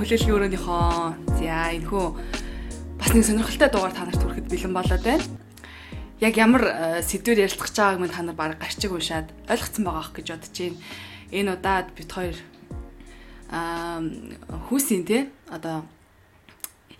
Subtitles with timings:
[0.00, 1.38] хүлээлгийн өрөөнийхөө.
[1.40, 2.06] За энэ хөө
[3.00, 5.24] бас нэг сонирхолтой дугаар та нарт хүрэхэд бэлэн болоод байна.
[6.20, 10.02] Яг ямар э, сэдвээр ярилцах гэж байгааг минь та нар баг гарчиг уншаад ойлгоцсон байгаа
[10.04, 10.78] ах гэж бодож байна.
[11.32, 12.36] Энэ удаад бит хоёр
[13.52, 14.00] аа
[14.68, 15.84] хүүсийн те одоо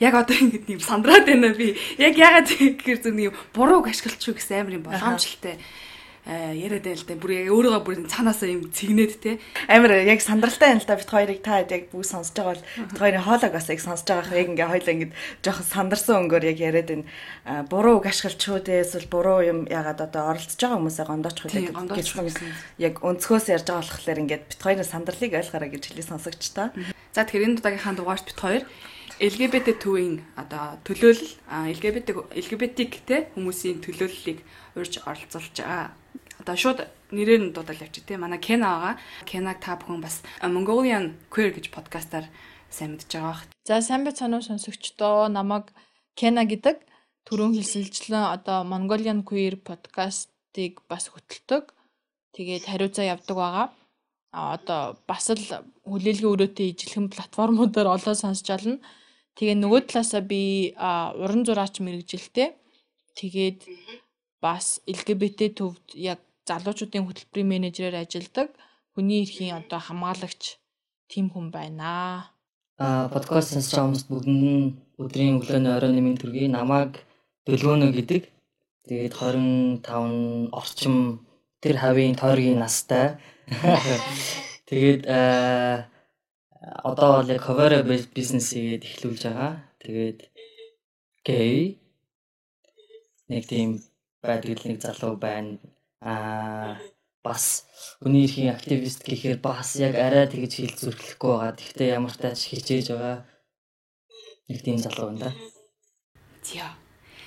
[0.01, 1.77] яг одоо ингэ нэм сандраад байна би.
[1.97, 5.57] Яг ягаад гэхээр зөв нэг бурууг ашиглах гэсэн амар юм боломжтой.
[5.57, 5.86] Э,
[6.27, 7.15] яриад байл та.
[7.15, 9.39] Бүр яг өөрийгөө бүр цаанаасаа юм цэгнээд те.
[9.71, 12.99] Амар яг сандралтай юм л да бит хоёрыг та яг бүх сонсож байгаа бол бит
[12.99, 15.15] хоёрын хоолойг бас яг сонсож байгаа яг ингээ хоёлаа ингээ
[15.47, 17.07] жоохон сандарсан өнгөөр яг яриад байна.
[17.71, 22.09] Буруу үг ашиглах үү эсвэл буруу юм ягаад одоо оролцож байгаа хүмүүсээ гондооч хөлөө гэж
[22.83, 26.75] яг өнцгөөс ярьж байгаа болохоор ингээд бит хоёрын сандарлыг ойлгоорой гэж хэлээ сонсогч та
[27.15, 28.65] за тэгэхээр энэ удаагийнхаа дугаарт бит хоёр
[29.17, 31.33] LGBT төвийн одоо төлөөлөл
[31.73, 34.45] LGBT LGBT те хүмүүсийн төлөөллийг
[34.77, 35.97] урьж оролцуулж байгаа
[36.47, 36.79] одоо шууд
[37.11, 38.95] нэрээр нь дуудаад явчих тийм манай Кена байгаа.
[39.27, 42.31] Кенаг та бүхэн бас Mongolian Queer гэж подкастаар
[42.71, 43.43] сайн мэдж байгаа бах.
[43.67, 45.75] За сайн байцгаана уу сонсогчдоо намайг
[46.15, 46.87] Кена гэдэг
[47.27, 51.75] түрүүн хэлсэлжлэн одоо Mongolian Queer подкастыг бас хөтэлдэг.
[52.39, 53.67] Тэгээд хариуцаа явдаг байгаа.
[54.31, 55.43] А одоо бас л
[55.83, 58.79] хүлээлгийн өрөөтэй ижилхэн платформудаар олоо сонсч олно.
[59.35, 62.55] Тэгээ нөгөө талаасаа би уран зураач мэрэгжилтэй.
[63.19, 63.67] Тэгээд
[64.39, 68.49] бас LGBT төвд яг залуучуудын хөтөлбөрийн менежерээр ажилладаг
[68.95, 70.43] хүний эрхийн одоо хамгаалагч
[71.11, 71.91] тим хүн байна.
[72.79, 76.93] Аа подкаст сонсож байгаа хүмүүст нь өдрийн өглөөний оройн нэмийн төргий намайг
[77.47, 78.23] Дөлгөөнө гэдэг.
[78.87, 80.97] Тэгээд 25 орчим
[81.63, 83.07] тэр хавийн тойргийн настай.
[84.69, 85.87] Тэгээд аа
[86.91, 87.73] одоо бол яг cover
[88.17, 89.53] бизнес игээд эхлүүлж байгаа.
[89.83, 90.19] Тэгээд
[91.27, 91.79] гей
[93.31, 93.69] нэг тийм
[94.23, 95.59] байдаг нэг залуу байна
[96.07, 96.79] аа
[97.27, 97.67] бас
[97.99, 101.59] хүний эрхийн активист гэхээр бас яг арай тэгж хэл зүрхлэхгүй байгаа.
[101.59, 103.27] Тэгвэл ямар тач хичээж байгаа
[104.47, 105.31] нэг тийм залуу байна да.
[106.47, 106.71] Тийә.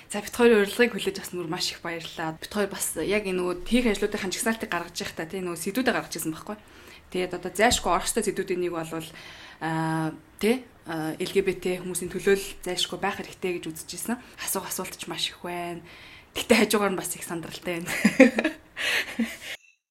[0.08, 2.40] За бит хоёр урилгыг хүлээж авсан мөр маш их баярлалаа.
[2.40, 5.92] Бит хоёр бас яг энэ нөгөө хийх ажлуудын ханжигсаалтыг гаргаж явах та тийм нөгөө сэдвүүдэ
[5.92, 6.56] гаргаж ирсэн байхгүй.
[7.12, 9.06] Тэгээд одоо зайшгүй орох ёстой сэдвүүдийн нэг бол
[9.60, 10.10] аа
[10.40, 14.18] тий LGBT хүмүүсийн төлөөлөл зайшгүй байх хэрэгтэй гэж үзэж ирсэн.
[14.42, 15.84] Асуух асуулт ч маш их байна.
[16.34, 17.90] Гэтэ хажуугаар нь бас их сандралтай байна.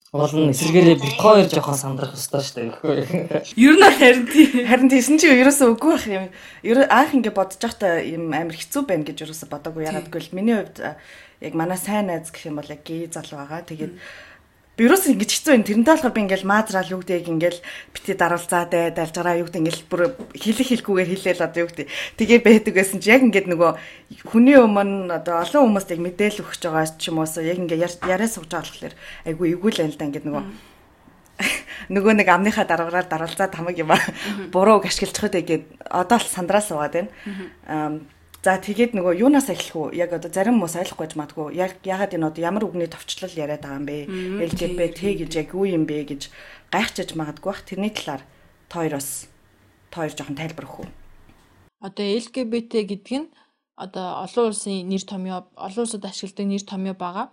[0.09, 3.45] Олон эсэргээрээ бит хоёр жоохон сандрах ёстой шүү дээ.
[3.69, 4.65] Ер нь харин тий.
[4.65, 6.25] Харин тийсэн чи ерөөсөө үгүй байх юм.
[6.65, 9.85] Ер анх ингэ бодож байхдаа юм амар хэцүү байна гэж ерөөсөө бодоагүй.
[9.85, 10.97] Ягаад гэвэл миний хувьд
[11.45, 13.61] яг манай сайн найз гэх юм бол яг гээ залуу байгаа.
[13.69, 14.28] Тэгээд mm -hmm
[14.79, 17.59] би юус ингэж хэцүү юм тэрнтэй болохоор би ингээл маазраал юу гэдэг ингээл
[17.91, 20.01] бити даруулцаад бай дайлж байгаа юу гэдэг ингээл бүр
[20.39, 21.87] хэлэх хэлгүүгээр хэлээл одоо юу гэдэг.
[22.15, 23.71] Тэгээ байдаг гэсэн чи яг ингээд нөгөө
[24.31, 28.31] хүний өмнө одоо олон хүмүүст яг мэдээлэл өгч байгаа ч юм уус яг ингээ яриа
[28.31, 28.95] сууж байгаа болохоор
[29.27, 30.43] айгу эвгүй л байл да ингээд нөгөө
[31.91, 33.99] нөгөө нэг амныхаа дараагаар даралцаад хамаг юм аа.
[34.51, 37.99] Бурууг ашиглаж байгаа гэдэг одоо л сандраа суугаад байна
[38.39, 39.99] За тэгээд нөгөө юунаас эхлэх үү?
[39.99, 41.59] Яг одоо зарим хүмүүс ойлгохгүй ч магадгүй.
[41.59, 43.97] Яг ягаад энэ одоо ямар үгний товчлол яриад байгаа юм бэ?
[44.47, 46.31] LGBT гэж яг юу юм бэ гэж
[46.71, 47.67] гайхчихж магадгүй бах.
[47.67, 48.23] Тэрний талаар
[48.71, 49.27] тойроос
[49.91, 50.89] тойр жоохон тайлбар өгөх үү?
[51.83, 53.27] Одоо LGBT гэдэг нь
[53.75, 57.27] одоо олон улсын нэр томьёо, олон улсад ашигладаг нэр томьёо байгаа.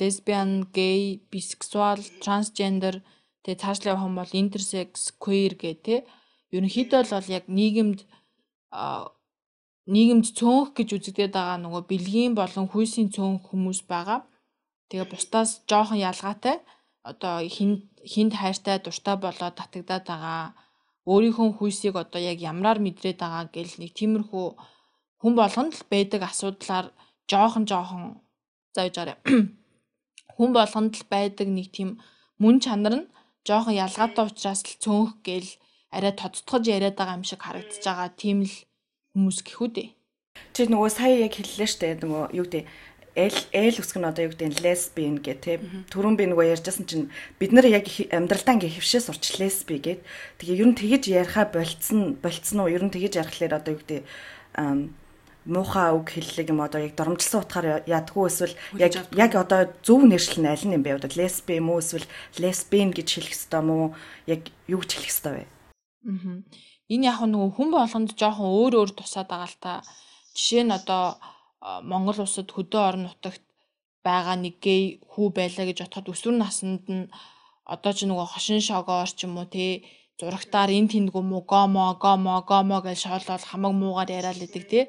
[0.00, 3.04] Лесбиан, гей, бисексуал, трансгендер,
[3.44, 6.00] тэгээ цаашлаа явах юм бол интерсекс, queer гэх тээ.
[6.52, 8.04] Ерөнхийдөө л яг нийгэмд
[9.94, 14.20] нийгэмд цөөнх гэж үзэгдээд байгаа нөгөө бэлгийн болон хүйсийн цөөнх хүмүүс байгаа.
[14.90, 16.56] Тэгээ бусдаас жоохон ялгаатай
[17.10, 20.54] одоо хинд хинд хайртай дуртай болоод татагдаад байгаа.
[21.06, 24.46] Өөрийнхөө хүйсийг одоо яг ямраар мэдрээд байгаа гэл нэг тиймэрхүү
[25.22, 26.86] хүн болгонд л байдаг асуудлаар
[27.30, 28.02] жоохон жоохон
[28.74, 29.16] зааж арай.
[30.36, 31.90] Хүн болгонд л байдаг нэг тийм
[32.42, 33.10] мөн чанар нь
[33.46, 35.50] жоохон ялгаатай учраас л цөөнх гэл
[35.94, 38.10] арай тодтогж яриад байгаа юм шиг харагдаж байгаа.
[38.20, 38.54] Тийм л
[39.16, 39.88] хүмүүс гэхүү дээ.
[40.52, 42.68] Чи нөгөө сая яг хэллээ штэ нөгөө юу гэдэг
[43.16, 45.56] L L үсг нь одоо юу гэдэг лесбиан гэх те.
[45.88, 47.08] Түрүүн би нөгөө ярьжсэн чинь
[47.40, 50.04] бид нар яг амьдралдаа ингээ хөвшөө сурч лесби гэд
[50.36, 52.68] тэгээ ер нь тэгэж яриха болцсон болцсон уу?
[52.68, 54.04] Ер нь тэгэж ярихлаар одоо юу гэдэг
[55.48, 60.44] муухай үг хэллэг юм одоо яг доромжилсан утгаар ядгүй эсвэл яг яг одоо зөв нэршил
[60.44, 61.00] нь аль нь юм бэ?
[61.00, 62.04] Одоо лесби юм уу эсвэл
[62.36, 63.96] лесбиан гэж хэлэх ёстой мó
[64.28, 65.44] яг юу гэж хэлэх ёстой вэ?
[66.04, 69.72] Аа Энэ яг нөгөө хүн болгонд жоохон өөр өөр тусаад байгаа л та.
[70.36, 71.04] Жишээ нь одоо
[71.90, 73.42] Монгол улсад хөдөө орон нутагт
[74.06, 77.10] байгаа нэг гей хүү байлаа гэж бодоход өсвөр наснд нь
[77.74, 79.82] одоо ч нөгөө хошин шогоор ч юм уу те
[80.18, 84.80] зурагтаар эн тэндгүү муу гомо гомо гомо гэж шоолол хамаг муугаар яриад идэг те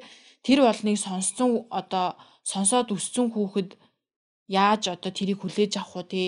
[0.46, 1.50] тэр болныг сонссон
[1.80, 2.06] одоо
[2.50, 3.70] сонсоод өссөн хүүхэд
[4.46, 6.22] яаж одоо тэрийг хүлээж авах уу те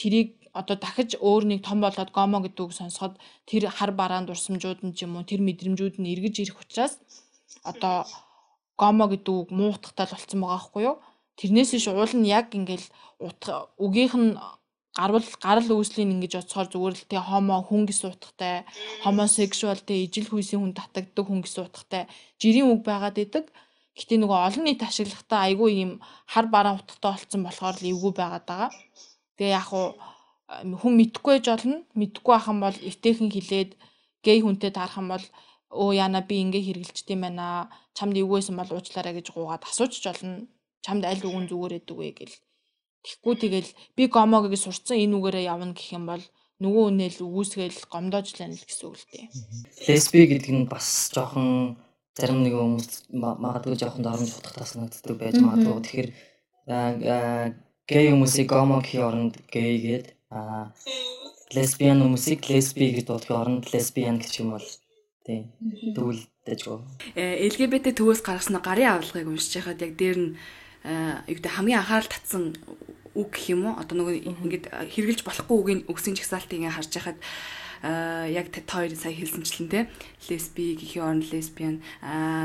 [0.00, 3.14] тэрийг одоо дахиж өөр нэг том болоод гомо гэдэг үг сонсоход
[3.46, 6.98] тэр хар бараан дурсамжууд нь ч юм уу тэр мэдрэмжүүд нь эргэж ирэх учраас
[7.62, 8.06] одоо
[8.80, 10.96] гомо гэдэг үг муутахтай л болцсон байгаа байхгүй юу?
[11.38, 12.86] Тэрнээс иш уул нь яг ингээл
[13.78, 14.32] үгийнх нь
[14.96, 18.66] гарвал гарал үүслийн ингэж оцохоор зүгээр л тэгээ хомо хүн гэсэн утгатай
[19.06, 22.02] homosexual тэгээ ижил хүйсийн хүн татагддаг хүн гэсэн утгатай
[22.40, 23.46] жирийн үг байгаад идэг.
[23.94, 25.92] Гэтэ нөгөө олон нийт ашиглахдаа айгүй юм
[26.32, 28.70] хар бараан утгатай болцсон болохоор л эвгүй байгаад байгаа.
[29.36, 29.86] Тэгээ яг хуу
[30.50, 31.78] хүн мэдхгүй байж болно.
[31.94, 33.70] Мэдхгүй ахын бол эвтэйхэн хилээд
[34.26, 35.24] гей хүнтэй таарах юм бол
[35.70, 37.70] өө яна би ингээ хэргэлжт юм байна.
[37.94, 40.46] Чамд эвгүйсэн бол уучлаарай гэж гуугаад асуучч болно.
[40.82, 42.36] Чамд аль үгэн зүгээр өгдөг вэ гэл.
[43.06, 46.24] Тэгэхгүй тэгэл би гомоог гэж сурцсан энэ үгээрээ явна гэх юм бол
[46.60, 49.26] нөгөө үнэл үгүйсгээл гомдоож лана л гэсэн үг л дээ.
[49.88, 51.80] Лесби гэдэг нь бас жоохон
[52.12, 55.80] зарим нэг хүмүүс магадгүй жоохон доромж утгатай санагддаг байж магадгүй.
[55.80, 56.10] Тэгэхээр
[57.88, 60.72] гей хүмүүсийг гомо гэхийн оронд гей гээд аа
[61.54, 64.66] лесбиан хүмүүсийг лесби гэж дуудахын оронд лесбиан гэх юм бол
[65.30, 65.52] Тийм.
[65.94, 66.78] Тэгвэл дэжгүй.
[67.14, 70.30] Э LGBT төвөөс гаргасан гарын авалгыг уншиж байхад яг дээр нь
[71.28, 72.56] юу гэдэг хамгийн анхаарал татсан
[73.12, 73.76] үг гэх юм уу?
[73.76, 77.18] Одоо нөгөө ингээд хэрглэж болохгүй үгийн өгсөн жагсаалтыг ингээд харж байхад
[77.82, 79.88] яг та хоёр сая хэлсэнчлэн те
[80.28, 81.80] лесби гэхийн оронд лесбиан.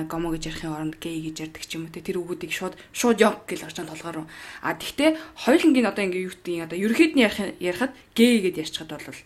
[0.08, 3.20] Гомо гэж ярихын оронд гей гэж ярьдаг ч юм уу те тэр үгүүдийг шууд шууд
[3.20, 4.18] яг гэж байгаа толгоор
[4.64, 7.28] а тэгтээ хоёулангийн одоо ингээ юу гэдэг одоо ерөөхдний
[7.60, 9.20] ярихад гей гэд ярьчихад бол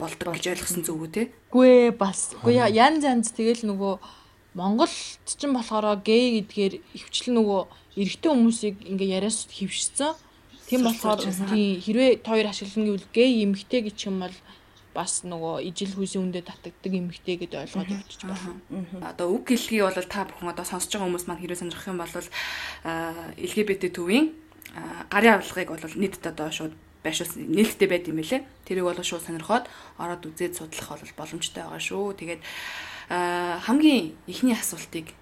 [0.00, 1.22] болдог гэж ойлгосон зүг үү те?
[1.54, 2.34] Гүй бас.
[2.42, 3.94] Гүй янз янз тэгэл нөгөө
[4.58, 4.90] Монголд
[5.28, 7.60] ч юм болохоор гей гэдгээр ихвчлэн нөгөө
[8.02, 10.16] эрэгтэй хүмүүсийг ингээ яриас хөвшсөн.
[10.66, 14.34] Тийм болохоор тийм хэрвээ хоёр ашиглана гэвэл гей эмэгтэй гэж юм бол
[14.94, 19.06] бас нөгөө ижил хүйсийн үндэ татагддаг эмэгтэй гэдээ ойлгоод өгчих байна.
[19.06, 22.14] Одоо үг гэлхий бол та бүхэн одоо сонсож байгаа хүмүүс маань хэрвээ сонирхох юм бол
[23.38, 24.26] LGBT төвийн
[25.10, 26.74] гарын авлагыг бол нийтэд одоо шууд
[27.06, 28.42] байшуулсан нээлттэй байд юм байлээ.
[28.66, 32.18] Тэрийг бол шууд сонирхоод ороод үзээд судлах бол боломжтой байгаа шүү.
[32.18, 32.42] Тэгээд
[33.62, 35.14] хамгийн ихний асуултыг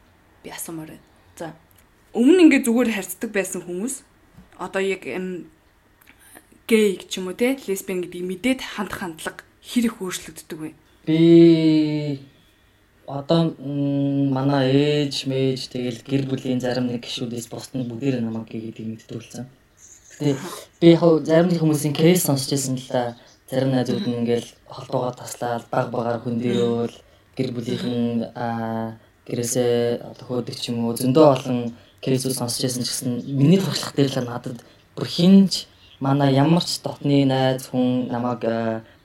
[0.42, 1.04] би асуумаар байна.
[1.36, 1.46] За
[2.16, 4.02] өмнө ингээ зүгээр харьцдаг байсан хүмүүс
[4.56, 5.04] одоо яг
[6.68, 10.70] гей ч юм уу те лесбиан гэдгийг мэдээд хандах хандлага хэр их өөрчлөгддөг вэ?
[11.04, 11.20] Би
[13.06, 18.88] одоо манай ээж мэж тэгэл гэр бүлийн зарим нэг гişүүдээс бусд нь бүгдээр намайг гэдгийг
[18.96, 19.44] мэдтүүлсэн.
[20.18, 20.36] Тий.
[20.80, 23.16] Би яг зарим нэг хүмүүсийн кейс сонсч байсан л да.
[23.48, 26.96] Зарим найзууд нь ингээл холбоогоо таслаад баг багаар хөндөрөөл
[27.36, 28.96] гэр бүлийнхэн аа
[29.28, 31.58] гэрээсээ төхөөдөг ч юм уу зөндөө олон
[32.04, 34.60] кейсүүд сонсч байсан ч гэсэн миний туршлах дээр л надад
[34.96, 35.68] бүр хинж
[36.00, 38.42] манай ямар ч дотны найз хүн намайг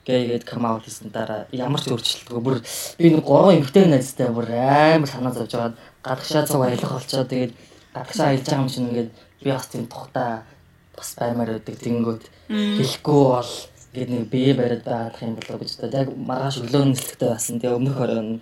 [0.07, 2.57] гээгээд come out хийсэн дараа ямар ч өөрчлөлтгүй бүр
[2.99, 7.53] би нэг гурван эмэгтэй найзтай бүр амар санаа зовж байгаад гадагшаа цуг аялах болчоо тэгээд
[7.93, 9.11] гадагшаа аялж байгаа юм чинь ингээд
[9.43, 10.43] би бас тийм тухтай
[10.95, 11.75] бас баймаар байдаг.
[11.79, 13.51] Тэнгүүд хэлэхгүй бол
[13.93, 17.59] гээд нэг бие бариад байгаадах юм болоо гэж бодоод яг маргааш өглөө нэлттэй басан.
[17.59, 18.41] Тэгээ өмнөх оройн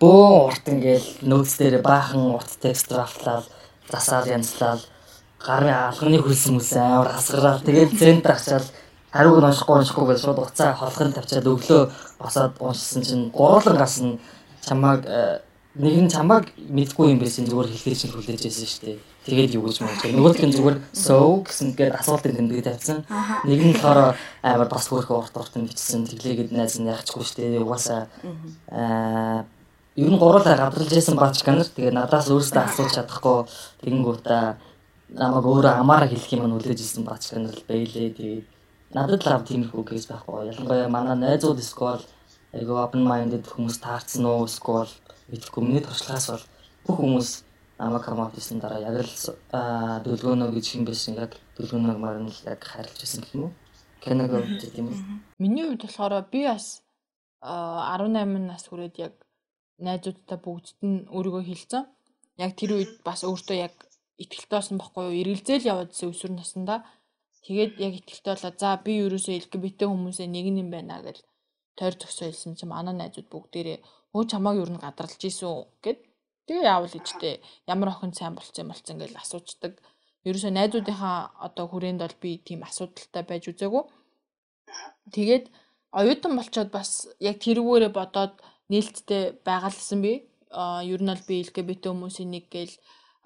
[0.00, 3.46] бөө урт ингээл нөөц дээр баахан урт текст драфтлаад
[3.90, 4.82] засаал янзлал
[5.38, 8.66] гарын алханы хөлсөн мүсэн амар хасгараад тэгээд центр очаад
[9.12, 11.82] хариуг нь уншихгүй уншихгүй гэж шууд уцаа холхын тавьчаад өглөө
[12.20, 14.20] босоод уншсан чинь гурлан гас нь
[14.66, 15.40] чамааг э,
[15.78, 18.98] нэг нь чамааг мэдгүй юм байсан зүгээр хэлхий чинь хүлээж байсан шүү дээ.
[19.28, 19.96] Тэгээд юу гэж мөн.
[20.16, 23.04] Нөгөөх нь зүгээр so гэсэн гээд асуултын тэмдэг тавьсан.
[23.44, 26.08] Нэг нь болохоор амар бас хөрхөө урт урт нь бичсэн.
[26.08, 27.62] Тэглээгээд найз нь яахчгүй шүү дээ.
[27.62, 28.08] Угаасаа
[28.72, 29.44] аа
[29.96, 31.68] ер нь гурлаа гадралж байсан баач ганар.
[31.68, 33.38] Тэгээд надаас өөрөөсөө асууж чадахгүй
[33.84, 34.44] тэгэнгүүтээ
[35.20, 38.16] намайг өөрөө амаараа хэлэх юм нүлээж исэн баач ганар л байлээ.
[38.16, 38.57] Тэгээд
[38.94, 40.48] надад л тиймэрхүү кейс байхгүй.
[40.52, 42.04] Ялангуяа манай найзууд эсвэл
[42.52, 44.88] айгаа open minded хүмүүс таарсан уу эсвэл
[45.28, 46.44] мэдэхгүй миний туршлагаас бол
[46.86, 47.28] бүх хүмүүс
[47.78, 49.12] намайг хамаат хийсэн дараа яг л
[50.04, 53.54] дөлгөөнөө гэж юм байсан яг дөлгөөнөөг марн л яг харилж байсан гэх юм уу?
[54.00, 54.98] Киног үздэг юм уу?
[55.36, 56.80] Миний хувьд болохоор би бас
[57.44, 59.14] 18 нас хүрээд яг
[59.78, 61.84] найзуудтай бүгдд нь өөрийгөө хэлсэн
[62.40, 63.74] яг тэр үед бас өөртөө яг
[64.18, 65.18] ихтэлтэй болсон байхгүй юу?
[65.22, 66.82] Эргэлзээл яваадсэн өсвөр насндаа
[67.46, 71.18] тэгээд яг ихтэлтэй болоо за би ерөөсөө LGBT хүмүүсээ нэг юм байна гэж
[71.78, 73.78] тойр зөксөө хэлсэн чинь манай найзууд бүгдээрээ
[74.16, 75.98] өө чамааг юу н гадралж ийсэн гэд
[76.46, 77.34] тэгээ яавал ичтэй
[77.72, 79.72] ямар охин сайн болцсон юм болцсон гэж асуучдаг.
[80.28, 83.84] Ерөөсөө найзуудынхаа одоо хүрээнд бол би тийм асуудалтай байж үзээгүй.
[85.14, 85.44] Тэгээд
[85.98, 86.90] оюутан болчоод бас
[87.28, 88.34] яг тэрүүгээрээ бодоод
[88.72, 90.12] нээлттэй байгаалсан би.
[90.50, 92.74] А ер нь бол би LGBT хүмүүсийн нэг гээл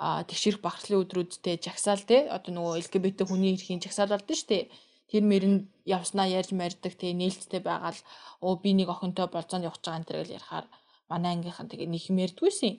[0.02, 2.26] тэгшэрх багшлын өдрүүдтэй жагсаал те.
[2.34, 4.64] Одоо нөгөө LGBT хүний эрхийн жагсаал болдсон шүү дээ
[5.12, 8.00] тэр мэрэнд явснаа ярьж марьдаг тэгээ нээлттэй байгаал.
[8.40, 10.66] Өө би нэг охинтой болцоонд явах гэж байгаа энэ төр гэж ярихаар.
[11.12, 12.72] Манай ангийнхан тэгээ нэг мэрдгүйсэн.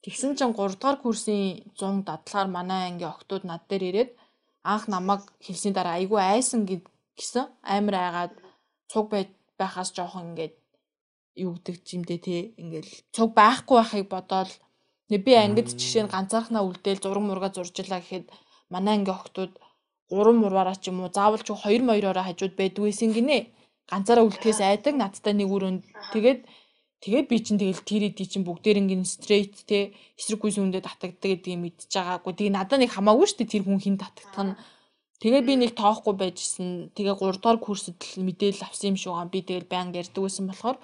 [0.00, 4.10] Тэгсэн чинь 3 дугаар курсын 100 дадлахаар манай ангийн охтууд над дээр ирээд
[4.64, 8.34] анх намайг хэлсний дараа айгүй айсан гэсэн амар айгаад
[8.88, 9.12] цуг
[9.60, 10.54] байхаас жоохон ингээд
[11.44, 12.36] юу гэдэг чимдээ те.
[12.56, 14.08] Ингээл цуг байхгүй байхыг
[15.08, 18.26] бодоод би ангид жишээ нь ганцаархнаа үлдээл зураг мурга зуржлаа гэхэд
[18.74, 19.52] манай анги охтууд
[20.10, 23.38] гурван мурваараа ч юм уу заавал ч хоёр моёроо хажууд байдгүйсэн гинэ.
[23.90, 25.82] Ганцаараа үлдэхээс айдаг надтай нэг өрөөнд
[26.12, 26.40] тэгээд
[27.02, 31.30] тэгээд би чинь тэгэл тэр эдий чинь бүгдээр ингэн стрейт те эсрэг гүйс үндэ татагддаг
[31.38, 32.32] гэдгийг мэдчихэж байгаагүй.
[32.34, 34.58] Тэгээ надад нэг хамаагүй шүү дээ тэр хүн хин татагдах нь.
[35.22, 36.90] Тэгээ би нэг тоохгүй байжсэн.
[36.98, 39.30] Тэгээ 3 дугаар курсэд л мэдээлэл авсан юм шиг байгаа.
[39.30, 40.76] Би тэгэл байнга ярьдаг байсан болохоор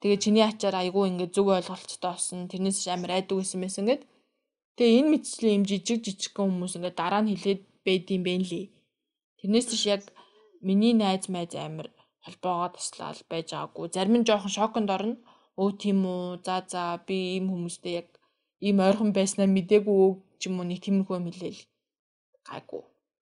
[0.00, 4.02] тэгээ чиний ачаар айгүй ингээд зүг ойлголцтой болсон тэрнээс амар айдаг байсан байсан гэд.
[4.76, 8.66] Тэгээ энэ мэдчлээ юм жижиг жижигхэн хүмүүс ингээд дараа нь хилээд байдсан бэ нэлээ.
[9.40, 10.02] Тэрнээс тийш яг
[10.66, 11.88] миний найз майз амар
[12.24, 13.86] холбоогоо туслаад байж байгаагүй.
[13.94, 15.16] Зарим нь жоохон шоконд орно.
[15.60, 16.44] Өө тийм үү?
[16.46, 18.08] За за би ийм хүмүүстэй яг
[18.66, 20.04] ийм ойрхон байснаа мдээгүй
[20.40, 20.68] ч юм уу?
[20.68, 21.62] Нэг тиймэрхүү юм хэлээл.
[22.48, 22.82] Гайгүй.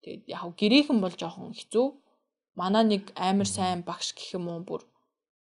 [0.04, 1.88] Тэгээд яг гэрээхэн бол жоохон хэцүү.
[2.60, 4.82] Манай нэг амар сайн багш гэх юм уу бүр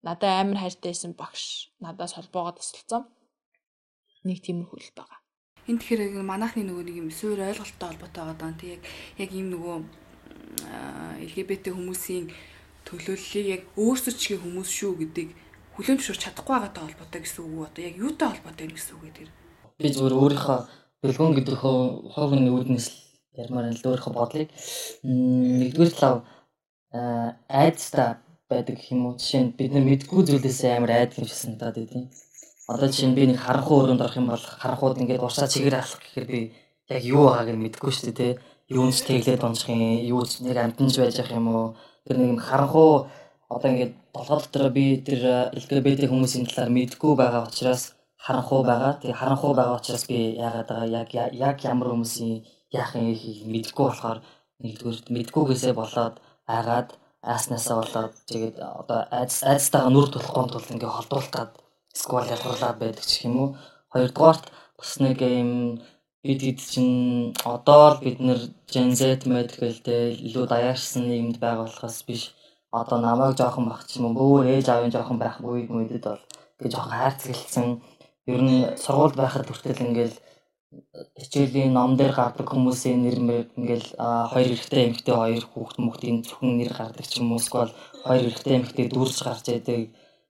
[0.09, 3.05] надад амар хайртайсэн багш надаас холбоогоо тасалсан
[4.25, 5.21] нэг тиймэрхүү л байгаа
[5.69, 8.81] энэ тэгэхээр манайхны нөгөө нэг юм суур ойлголттой холбоотой байгаа даа тийм
[9.21, 9.77] яг ийм нөгөө
[11.29, 12.33] LGBT хүмүүсийн
[12.89, 15.29] төлөөллийг яг өөрсдөө чигээ хүмүүс шүү гэдэг
[15.77, 17.67] хүлээн зөвшөөрч чадахгүй байгаатай холбоотой гэсэн үг үү?
[17.69, 19.29] Одоо яг юутай холбоотой юм гэсэн үг гэдэг.
[19.79, 20.59] Би зүгээр өөрийнхөө
[21.05, 22.87] бэлгүүн гэдэг ховны үүднээс
[23.37, 24.49] ярмаар л өөрийнхөө бодлыг
[25.05, 26.19] нэгдүгээр талав
[27.47, 29.15] айдста байдаг юм уу?
[29.21, 32.05] Жишээ нь бид нар мэдгүй зүйлээс амар айдаг юм шиг санагдаад байдیں۔
[32.73, 36.01] Одоо жишээ нь би нэг харанхуй өрөөнд орох юм бол харанхууд ингээд уршаа чигээр алах
[36.01, 36.41] гэхээр би
[36.89, 38.41] яг юу байгааг нь мэдэхгүй шүү дээ, тэ.
[38.69, 39.81] Юунч тэглээд унчих юм,
[40.13, 41.67] юуч нэг амтнж байж ах юм уу?
[42.05, 43.09] Тэр нэг юм харанхуй
[43.49, 45.21] одоо ингээд толгой дотор би тэр
[45.57, 47.83] LGBT хүмүүсийн талаар мэдгүй байгаа учраас
[48.25, 48.93] харанхуй байгаа.
[49.01, 51.09] Тэгээ харанхуй байгаа учраас би яагаад байгаа яг
[51.49, 52.45] яг ямар хүмүүсийн
[52.79, 53.09] яах юм
[53.53, 54.19] мэдгүй болохоор
[54.63, 56.15] нэгдүгээр мэдгүйгээсээ болоод
[56.57, 56.89] айгаад
[57.23, 61.51] ааснасаа болоод тэгээд одоо айц айцтайгаа нүр тулахгүй тул ингээ холдуулах гад
[62.01, 63.49] сквал ялгарлаад байдаг ч юм уу.
[63.93, 64.45] Хоёрдугаарт
[64.79, 65.83] бас нэг юм
[66.23, 68.41] бид хэд чинь одоо л бид нэр
[68.73, 72.23] Gen Z medical дээр илүү даяарсан нийгэмд байгаа болохоос биш
[72.71, 76.23] одоо намайг жоохон баг ч юм уу өөр ээж аавын жоохон байх үед мөдөд бол
[76.59, 77.67] тэгээ жоохон хайрцаглалсан
[78.33, 80.17] ер нь сургууль байхад хүртэл ингээл
[81.21, 83.89] хичээлийн ном дээр гардаг хүмүүсийн нэр мэр ингээл
[84.33, 87.73] хоёр эрэгтэй эмэгтэй хоёр хүүхэд мөхтийн зөвхөн нэр гардаг ч юм уу эсвэл
[88.07, 89.83] хоёр эрэгтэй эмэгтэй дүүрж гарч яадаг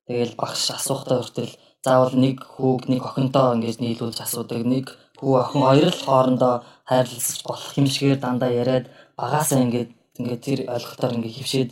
[0.06, 1.52] тэгэл багш асуухтай хүртэл
[1.84, 4.86] заавал нэг хүүг нэг охинтой ингэж нийлүүлж асуудаг нэг
[5.18, 6.54] хүү охин хоёр л хоорондоо
[6.88, 8.86] хайрлалцаж болох юм шигээр дандаа яриад
[9.18, 11.70] багаасаа ингээд ингээд тэр ойлголтоор ингээд хөвшөөд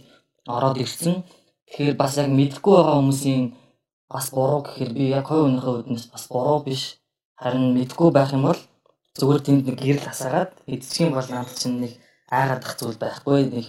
[0.55, 1.15] ороод ирсэн.
[1.67, 3.45] Тэгэхээр бас яг мэдхгүй байгаа хүмүүсийн
[4.13, 6.83] бас буруу гэхээр би яг хувь өнөөхөө үднэс бас буруу биш.
[7.37, 8.61] Харин мэдгүй байх юм бол
[9.19, 11.93] зүгээр тэнд нэг гэрэл хасаагаад эдчгийн бол над чинь нэг
[12.33, 13.41] айгаадах зүйл байхгүй.
[13.53, 13.67] Нэг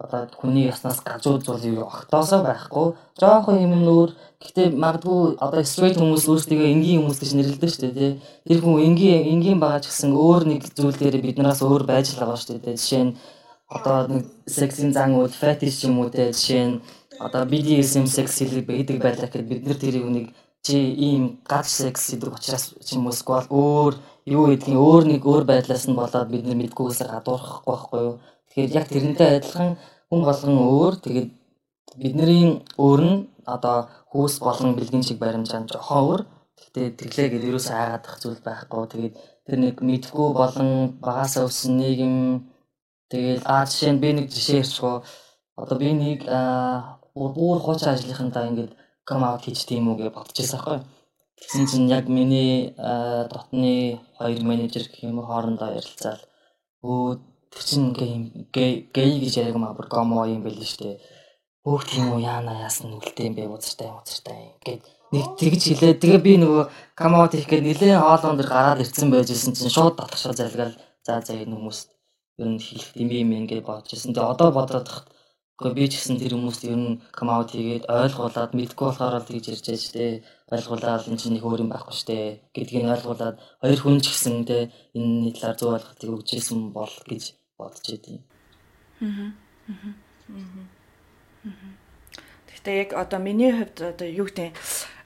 [0.00, 2.86] одоо хүний яснаас гажууд зүйл юу огтоосоо байхгүй.
[3.20, 7.96] Жоохон юм нөр гэхдээ магадгүй одоо straight хүмүүс өөрсдөө энгийн хүмүүс гэж нэрлэдэг шүү дээ
[8.00, 8.12] тий.
[8.48, 12.20] Тэр хүн энгийн энгийн байгаа ч гэсэн өөр нэг зүйл дээр биднээс өөр байж л
[12.24, 13.12] байгаа шүү дээ жишээ нь
[13.68, 16.80] одоо нэг сексийн зан үйл фетиш юм уу те жишээ нь
[17.20, 20.26] одоо BDSM секс хэлэг байдаг байлаа гэхэд бид нэр тэрийг нэг
[20.66, 20.76] чи
[21.08, 23.94] ийм гач секс гэдэг учраас ч юм уу эсвэл өөр
[24.36, 28.14] юу гэдгийг өөр нэг өөр байдлаас нь болоод бид нар мэдгүйгээсээ гадуурхахгүй байхгүй юу.
[28.48, 29.70] Тэгэхээр яг тэрнтэй адилхан
[30.08, 31.30] хүн болгон өөр тэгээд
[32.00, 32.44] бидний
[32.84, 33.16] өөр нь
[33.54, 33.78] одоо
[34.10, 36.20] хүүс болон бэлгийн шиг баримжаан жоохон өөр.
[36.60, 38.84] Гэхдээ тэглээ гэдэг юусаа айгаадах зүйл байхгүй.
[38.92, 39.14] Тэгээд
[39.46, 40.70] тэр нэг мэдгүй болон
[41.04, 42.16] багасаа өссөн нийгэм
[43.10, 45.02] Тэгэл аа жишээ нь би нэг жишээ ярьчихгүй.
[45.58, 46.20] Одоо би нэг
[47.14, 48.72] бүр хуучин ажлынхандаа ингээд
[49.10, 50.78] ком аут хийж тийм үү гэж бодчихсон аахгүй.
[51.40, 52.74] Тэгсэн чинь яг миний
[53.32, 56.22] дотны хоёр менежер гэх юм хоорондоо ярилцаал.
[56.86, 57.18] Өө
[57.50, 61.00] тэр чинь ингээ гей гэж яг маа бүр гомо юм байл л штэ.
[61.66, 65.98] Өөх тийм үү яана яасан үлдээ юм бэ уцартай уцартай ингээд нэг тэгж хэлээ.
[65.98, 66.64] Тэгээ би нөгөө
[66.94, 70.78] ком аут хийх гээд нэлээд хоолон дэр гараад ирсэн байж исэн чинь шууд татгашаа залгаал.
[71.02, 71.78] За за энэ хүмүүс
[72.38, 74.14] ер нь хэлэх юм юм ингээд бодож ирсэн.
[74.14, 75.10] Тэгээ одоо бодоод тахт
[75.60, 79.28] Гэхдээ би ч гэсэн тэр хүмүүст ер нь кам аут хийгээд ойлгуулад мэдгүй болохоор л
[79.28, 80.10] тэгж ярьж байж тээ
[80.48, 82.16] ойлгуулаад энэ чинь их өөр юм байхгүй штэ
[82.56, 87.84] гэдгийг ойлгуулад хоёр хүн ч гэсэн тээ энэ талаар зөв ойлголтыг өгчээсэн бол гэж бодож
[87.92, 88.24] байдیں۔
[89.04, 89.36] Аа.
[92.48, 94.56] Гэхдээ яг одоо миний хувьд одоо юу гэдэг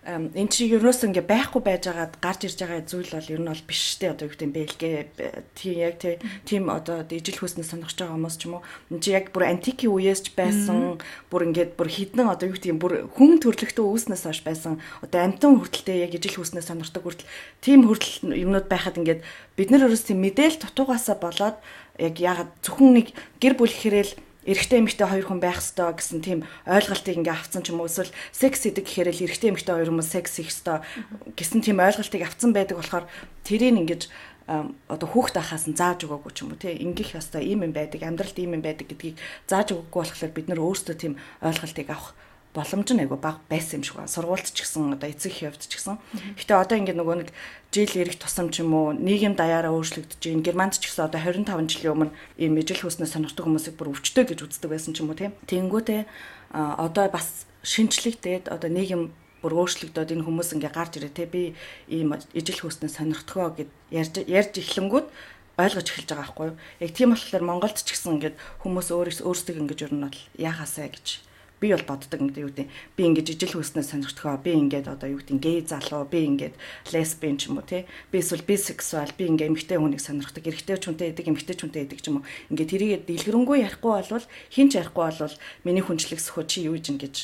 [0.04, 3.96] эн чинь ерөөс ингээ байхгүй байжгаад гарч ирж байгаа зүйл бол ер нь бол биш
[3.96, 4.96] те одоо юу гэдэг бэлгээ
[5.56, 5.96] тийм яг
[6.44, 8.66] тийм одоо ижил хүснэ сонирхож байгаа хүмүүс ч юм уу?
[8.92, 11.00] Эн чинь яг бүр антикийн үеэс ч байсан
[11.32, 14.76] бүр ингээд бүр хідэн одоо юу гэдэг бүр хүн төрлөختөө үүснээс хойш байсан.
[15.00, 17.30] Одоо амтан хүртэлтэй яг ижил хүснээ сонирхдаг хүртэл
[17.64, 19.24] тийм хүртэл юмнууд байхад ингээд
[19.56, 21.56] бид нар ерөөс тийм мэдээл дутуугаасаа болоод
[21.96, 23.08] яг ягаад зөвхөн нэг
[23.40, 24.12] гэр бүл хэрэл
[24.44, 27.88] эрэгтэй эмэгтэй хоёр хүн байх ёстой гэсэн тийм ойлголтыг ингээ авцсан ч юм уу.
[27.88, 30.78] Эсвэл секс гэдэг гэхээр л эрэгтэй эмэгтэй хоёр хүмүүс секс хийх ёстой
[31.36, 33.08] гэсэн тийм ойлголтыг авцсан байдаг болохоор
[33.42, 34.02] тэрийг ингэж
[34.46, 36.76] одоо хүүхд ахаас нь зааж өгөөгүй ч юм уу тий.
[36.76, 39.16] Ингэх ёстой ийм юм байдаг амьдралд ийм юм байдаг гэдгийг
[39.48, 42.12] зааж өгөөгүй болохоор бид нар өөрсдөө тийм ойлголтыг авах
[42.54, 44.14] боломж нь айгу баг байсан юм шиг байна.
[44.14, 45.98] Сургуульд ч гэсэн одоо эцэг хөвд ч гэсэн.
[46.38, 47.30] Гэтэ одоо ингээд нөгөө нэг
[47.74, 50.46] жил ирэх тусам ч юм уу нийгэм даяараа өөрчлөгдөж байна.
[50.46, 54.38] Германд ч гэсэн одоо 25 жилийн өмнө ийм ижил хөөснөө сонирхдаг хүмүүсийг бүр өвчтөй гэж
[54.46, 55.34] үздэг байсан ч юм уу тийм.
[55.50, 56.06] Тэнгүүтээ
[56.54, 59.10] одоо бас шинжлэгдээд одоо нийгэм
[59.42, 61.58] бүр өөрчлөгдөөд энэ хүмүүс ингээ гарч ирээ те би
[61.90, 65.08] ийм ижил хөөснөө сонирхдгоо гэд ярьж ярьж эхлэнгүүт
[65.58, 66.56] ойлгож эхэлж байгаа байхгүй юу.
[66.80, 70.88] Яг тийм болохоор Монголд ч гэсэн ингээд хүмүүс өөрөөс өөрсдөө ингэж ер нь бол яахаасаа
[70.88, 71.06] гэж
[71.64, 75.24] би бол боддог ингээд юу гэдэг би ингээд ижил хүйснээс сонирхдгоо би ингээд одоо юу
[75.24, 76.54] гэдэг гей залуу би ингээд
[76.92, 77.88] лесбиан ч юм уу тий?
[78.12, 81.82] Би эсвэл бисексуал би ингээд эмэгтэй хүнийг сонирхдаг эрэгтэй ч хүнтэй идэг эмэгтэй ч хүнтэй
[81.88, 82.28] идэг ч юм уу.
[82.52, 86.86] Ингээд тэрийгээ дэлгэрэнгүй ярихгүй болвол хин ч ярихгүй болвол миний хүнчлэг сөхөө чи юу гэж
[86.92, 87.16] ингэж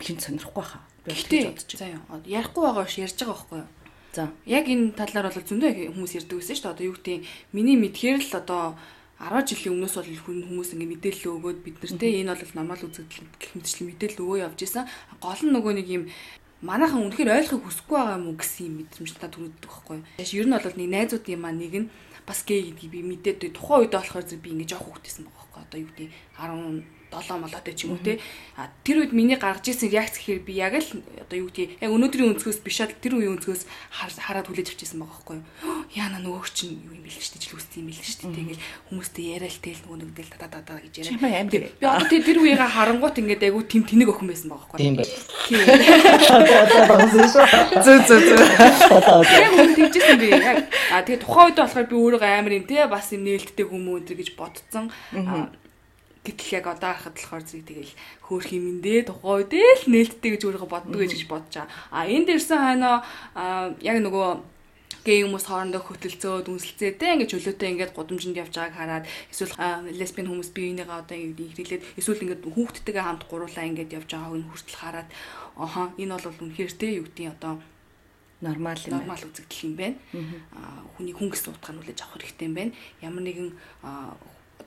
[0.00, 1.12] хин сонирхгүй хаа би
[1.52, 3.68] бодож заа юу ярихгүй байгаа ш ярьж байгаа байхгүй юу?
[4.12, 4.28] За.
[4.44, 6.74] Яг энэ талаар бол зөндөө хүмүүс ярьдаг байсан шүү дээ.
[6.74, 7.18] Одоо юу гэдэг
[7.54, 8.74] миний мэдхээр л одоо
[9.20, 13.28] 10 жилийн өмнөөс бол хүн хүмүүс ингэ мэдээлэл өгөөд бид нартэй энэ бол нормал үзэгдэл
[13.36, 14.88] гэх мэтчлэн мэдээлэл өгөө явж исэн.
[15.20, 16.04] Гол нь нөгөө нэг юм
[16.64, 20.04] манайхан үнэхээр ойлгохыг хүсэхгүй байгаа юм уу гэсэн юм мэдрэмж та төрөддөг байхгүй юу.
[20.24, 21.90] Ер нь бол нэг найзуудын юм аа нэг нь
[22.24, 25.60] бас гей гэдгийг би мэдээд тухайн үед болохоор би ингэ жоох хүүхдтэйсэн байгаа байхгүй.
[25.68, 26.08] Одоо юу гэдэг
[26.40, 28.22] 10 7 молоотой ч юм уу те.
[28.56, 31.90] А тэр үед миний гаргаж ирсэн реакц гэхээр би яг л одоо юу гэдгийг яг
[31.90, 35.84] өнөөдрийн өнцгөөс биш аа тэр үеийн өнцгөөс хараад хүлээж авчихсан байгаа байхгүй юу.
[36.06, 39.24] Яна нөгөө чинь юу юм бэл ч гэж л үстэй юм бэл ч тэгэл хүмүүстэй
[39.34, 41.44] яриа л тэл нөгөө нэг дэл та та та гэж яриа.
[41.50, 44.94] Би одоо тэр үеийг харангуут ингээд айгу тим тэнэг охин байсан байгаа байхгүй юу.
[44.94, 45.08] Тийм бай.
[47.10, 48.38] Зөө зөө зөө.
[49.34, 52.86] Яг үн тэгжсэн би яг а тэгээ тухайн үед болохоор би өөрөө амар юм те
[52.86, 54.90] бас юм нээлттэй хүмүүс гэж бодцсон
[56.24, 57.94] гэтэл яг одоо харахад болохоор зэрэг тэгэл
[58.28, 61.72] хөөх юм дэ тухайн үед л нээлттэй гэж өөрөө боддог гэж бодож байгаа.
[61.88, 62.96] А энэ дэрсэн хойноо
[63.80, 64.28] яг нөгөө
[65.00, 69.56] гей хүмүүс хоорондоо хөтөлцөөд үнсэлцээтэй ингээд чөлөөтэй ингээд гудамжинд явж байгааг хараад эсвэл
[69.96, 74.48] лесбиан хүмүүс биенийгээ одоо ингээд ихрэлээд эсвэл ингээд хүүхдтэйгээ хамт гуруулаа ингээд явж байгааг нь
[74.52, 75.08] хүртэл хараад
[75.56, 77.64] аха энэ бол үнэхээр те юу гэдэг одоо
[78.44, 79.96] нормал юм нормал үзэгдэл юм байна.
[80.96, 82.72] Хүний хүн гэсэн утгаар нь үлээж авах хэрэгтэй юм байна.
[83.00, 83.48] Ямар нэгэн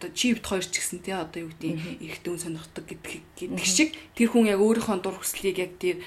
[0.04, 3.96] одоо чивд хоёр ч гэсэн тий одоо юу гэдэг эрэгтэй хүн сонирхдаг гэдэг гэдэг шиг
[4.20, 6.04] тэр хүн яг өөрийнхөө дур хүслийг яг тэр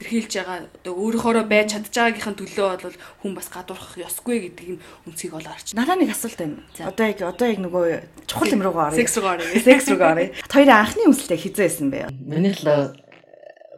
[0.00, 4.78] хэрхийлж байгаа одоо өөрийнхоороо байж чадж байгаагийнхын төлөө бол хүн бас гадуурхах ёсгүй гэдэг юм
[5.04, 5.76] үнцгийг ол арч.
[5.76, 6.64] Надаа нэг асуулт байна.
[6.80, 7.84] Одоо яг одоо яг нөгөө
[8.24, 8.96] чухал юм руугаа оръё.
[9.04, 9.60] Секс руугаа оръё.
[9.68, 10.32] Секс руугаа оръё.
[10.48, 12.08] Хоёрын анхны үсэлтэй хизээсэн бэ?
[12.16, 12.96] Миний л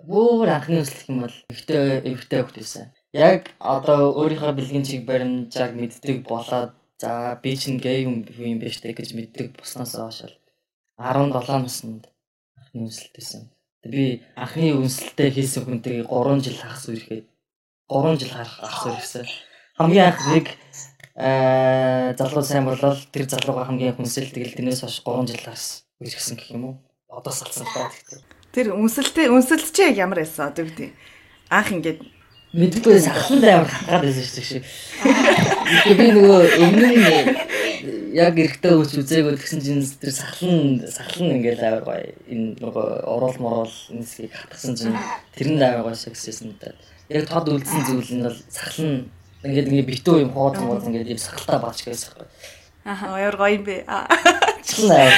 [0.06, 2.86] бүр анхны үсэлт юм бол ихтэй ихтэй хөвтэйсэн.
[3.10, 8.76] Яг одоо өөрийнхөө бэлгийн чиг баримжааг мэддэг болоод За би чинь гей юм юм биш
[8.84, 10.36] тэг гэж мэддэг буснаас хойш
[11.00, 12.12] 17 наснд
[12.60, 13.48] анхны үнсэлтэйсэн.
[13.88, 17.24] Би анхны үнсэлтээ хийсэн хүнтэйгээ 3 жил хагас үерхэд
[17.88, 19.24] 3 жил харах хагас үерхсэн.
[19.80, 20.46] Хамгийн анх нэг
[21.16, 26.36] аа залуу сайн болол тэр залууга хамгийн хүнсэл тэгэл тэрнээс хойш 3 жил хагас үерхсэн
[26.36, 26.76] гэх юм уу?
[27.08, 28.20] Одоо салсан таа гэхдээ.
[28.52, 30.92] Тэр үнсэлтээ үнсэлт чи ямар байсан одоо гэдэг.
[31.48, 32.04] Анх ингээд
[32.52, 35.56] мэдгүй сахлан амар хахаад байсан шүү дээ.
[35.70, 37.50] Би нөгөө өмнө нь
[38.14, 43.36] яг эрэхтэй хүч үзээгөө тэгсэн чинь тэр сахлан сахлан ингээл амар гоё энэ нөгөө орол
[43.38, 44.98] морол энэсгийг хатгсан чинь
[45.38, 46.74] тэрэнд амар гоё шигссэн дээ.
[47.14, 49.06] Яг тод үлдсэн зүйл нь бол сахлан
[49.46, 52.28] ингээд ингээ битүү юм хооц мооц ингээд юм сахалтаа баач гэсэн юм.
[52.90, 53.76] Аа аяар гоё юм бэ.
[54.66, 55.10] Члээ.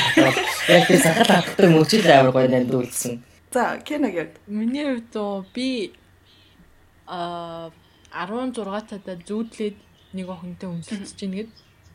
[0.68, 3.24] Яг тэр сахал хатдаг мөчл амар гоё нанд үлдсэн.
[3.52, 4.36] За, киног яг.
[4.46, 5.96] Миний хувьд би
[7.08, 7.72] а
[8.12, 8.52] 16
[8.88, 9.76] цаадаа зүүдлээд
[10.16, 11.51] нэг охинтой өмсөлдөж чинь гээд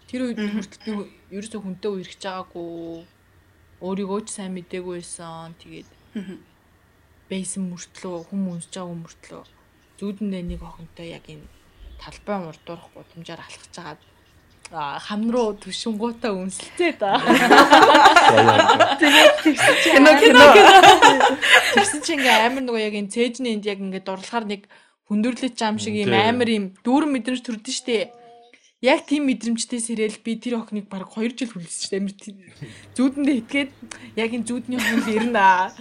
[0.08, 0.94] тэр үед хүртэл би
[1.36, 3.06] ерөөсөө хүнтэй үерхэж байгаагүй
[3.84, 5.54] өөрийгөө ч сайн мэдээгүй байсан.
[5.62, 5.90] Тэгээд
[7.30, 9.44] бейсэн мөртлөө хүм үнсэж байгаа мөртлөө.
[10.00, 11.46] Зүүдэндээ нэг охинтой яг энэ
[12.02, 14.02] талбай урдуурах гудамжаар алхаж хагаад
[14.72, 17.20] хам руу төшөнгуудаа үнсэлцээ да.
[19.00, 20.46] Тэгээд тэгсэн чинь кино
[21.76, 24.68] тэгсэн чинь ингээ амар нөгөө яг энэ цээжний энд яг ингээ дурлахаар нэг
[25.08, 28.12] хүндрэлж зам шиг юм амар юм дүүрэн мэдрэмж төрдөн штэ.
[28.84, 31.98] Яг тийм мэдрэмжтэй сэрэл би тэр охиныг баг 2 жил хүлээсэн штэ.
[31.98, 32.14] Амар
[32.94, 33.72] зүүдэндээ итгээд
[34.20, 35.72] яг энэ зүүдний охин ирнэ аа.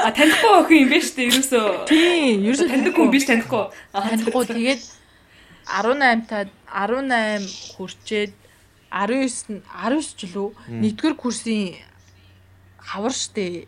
[0.00, 1.66] А танихгүй охин юм биш үү ерөөсөө.
[1.90, 3.64] Тийм, ерөөсөө таньдаггүй юм биш танихгүй.
[3.92, 4.82] Танихгүй тэгээд
[5.66, 8.32] 18 таад 18 хүрчээд
[8.94, 10.50] 19 19 жил үү?
[10.70, 11.74] Нэгдүгээр курсын
[12.78, 13.66] хавар штэ.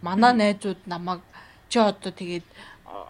[0.00, 1.20] Манай найзууд намайг
[1.68, 2.46] чи одоо тэгээд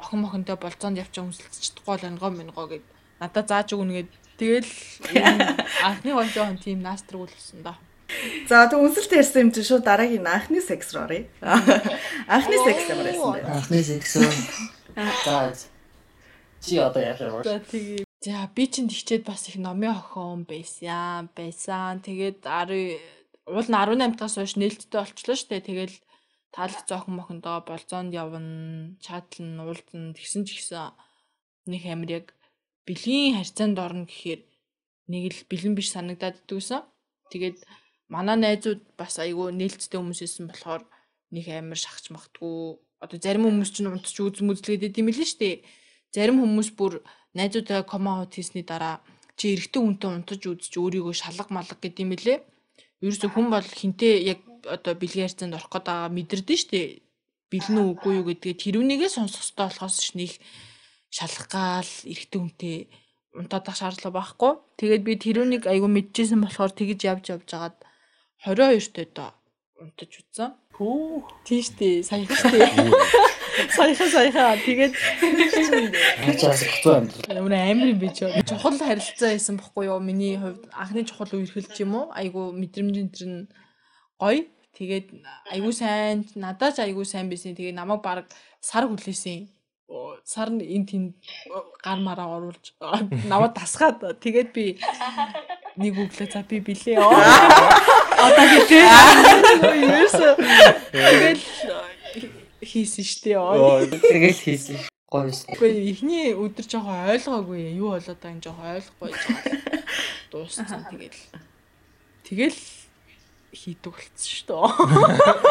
[0.03, 2.85] охин мохонтой болцоонд явчих өмсөлцчихдэггүй бол онгоо мингоо гэд
[3.20, 4.70] надад зааж өгнө гэд тэгэл
[5.87, 7.77] анхны гонжоо хон тийм наастраг болсон доо.
[8.49, 11.25] За тэг үнсэлтэй ярьсан юм чинь шууд дараагийн анхны секс руу оръё.
[12.29, 13.40] Анхны секс ямар байсан бэ?
[13.49, 14.12] Анхны секс?
[15.25, 15.53] За.
[16.61, 17.42] Чи одоо яах вэ?
[17.44, 18.05] За тэгээ.
[18.25, 21.29] За би чинь тэгчээд бас их номын охин байсан.
[21.37, 22.01] Байсан.
[22.05, 23.01] Тэгээд 10
[23.49, 25.61] уул нь 18 тагаас хойш нээлттэй болчлоо штэ.
[25.61, 25.97] Тэгэл
[26.55, 30.95] таалах зоохон мохондоо болзоонд явна, чатлан, уулзна тэгсэн ч гэсэн
[31.67, 32.27] нэг амир яг
[32.87, 34.40] бэлгийн харьцаанд орно гэхээр
[35.11, 36.87] нэг л бэлэн биш санагдаад дүүсэн.
[37.35, 37.59] Тэгээд
[38.07, 40.83] манай найзууд бас айгүй нээлттэй хүмүүс байсан болохоор
[41.35, 42.79] нэг амир шахаж магтгүй.
[43.03, 45.67] Одоо зарим хүмүүс ч унтч үзм үзлгээд идэм билээ штэ.
[46.14, 47.03] Зарим хүмүүс бүр
[47.35, 49.03] найзуудаа комаут хийсний дараа
[49.35, 52.38] чи эрэгтэй хүнтэй унтаж үзэж өөрийгөө шалга малга гэдэм билээ.
[53.03, 56.81] Ерөөсө хүн бол хинтээ яг одоо бэлгийн харьцаанд орох гээд байгаа мэдэрдэн штэ.
[57.53, 60.33] Бэлэн үү үгүй юу гэдгээ тэрүүнийгээ сонсох хэрэгтэй болохоос ш нэг
[61.12, 62.77] шалах гал эрэгтэй хүнтэй
[63.38, 64.53] унтаад ах шаардлага байхгүй.
[64.79, 67.77] Тэгээд би тэрүүнийг айгу мэдчихсэн болохоор тэгж явж явж хагаад
[68.42, 69.31] 22 тоо доо
[69.81, 70.50] унтаж үзсэн.
[70.74, 71.22] Хөө.
[71.46, 72.03] Тийш дээ.
[72.03, 72.66] Саяхан дээ.
[73.74, 74.59] Саяхан саяхан.
[74.66, 74.92] Тэгээд
[76.31, 77.07] Ачаас хэцүү юм.
[77.31, 78.27] Өмнө амар юм би ч.
[78.46, 79.98] Чухал харилцаа байсан бохгүй юу?
[80.03, 82.07] Миний хувьд анхны чухал үе эрхэлж юм уу?
[82.14, 83.42] Айгу мэдрэмжийн тэр нь
[84.18, 84.46] гоё.
[84.74, 85.07] Тэгээд
[85.55, 87.55] айгу сайн надад ч айгу сайн байсан.
[87.55, 88.27] Тэгээд намайг баг
[88.61, 89.48] сар хүлээсэн.
[90.24, 91.11] Сар нь энэ тэнд
[91.79, 92.74] гар мараа оруулж
[93.31, 94.81] наваа тасгаад тэгээд би
[95.77, 96.98] нэг өглөө за би билээ.
[96.98, 98.87] Одоо хэлээ.
[99.85, 100.33] Ерөөсөө
[100.90, 101.42] тэгэл
[102.64, 103.38] хийсэн штеп.
[104.03, 104.79] Тэгэл хийсэн.
[105.14, 105.55] Гоё шүү.
[105.55, 109.11] Гэхдээ эхний өдөр жоохон ойлгоогүй юу болоод байгаа юм жоохон ойлгохгүй
[110.35, 111.22] дууссан тэгэл.
[112.27, 112.61] Тэгэл
[113.55, 114.47] хийдэг болцсон шүү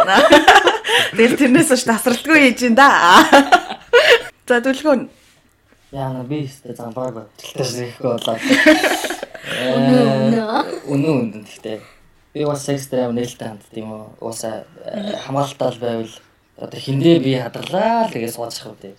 [0.06, 0.22] дээ.
[1.16, 3.24] Тэгэл тэрнээс ш тасралтгүй хийж ин да.
[4.48, 5.08] За дүлгөө
[5.94, 8.38] Яна би өстө замбаг баталтай ирэхгүй болоо.
[10.90, 11.78] Үнэн үнэн гэхдээ
[12.34, 14.06] би бас секс дээр нээлттэй ханд тийм үү.
[14.26, 14.66] Уусаа
[15.30, 16.10] хамгаалтал байвал
[16.58, 18.98] одоо хиндээ би хадгалаа л тэгээс суучих үү.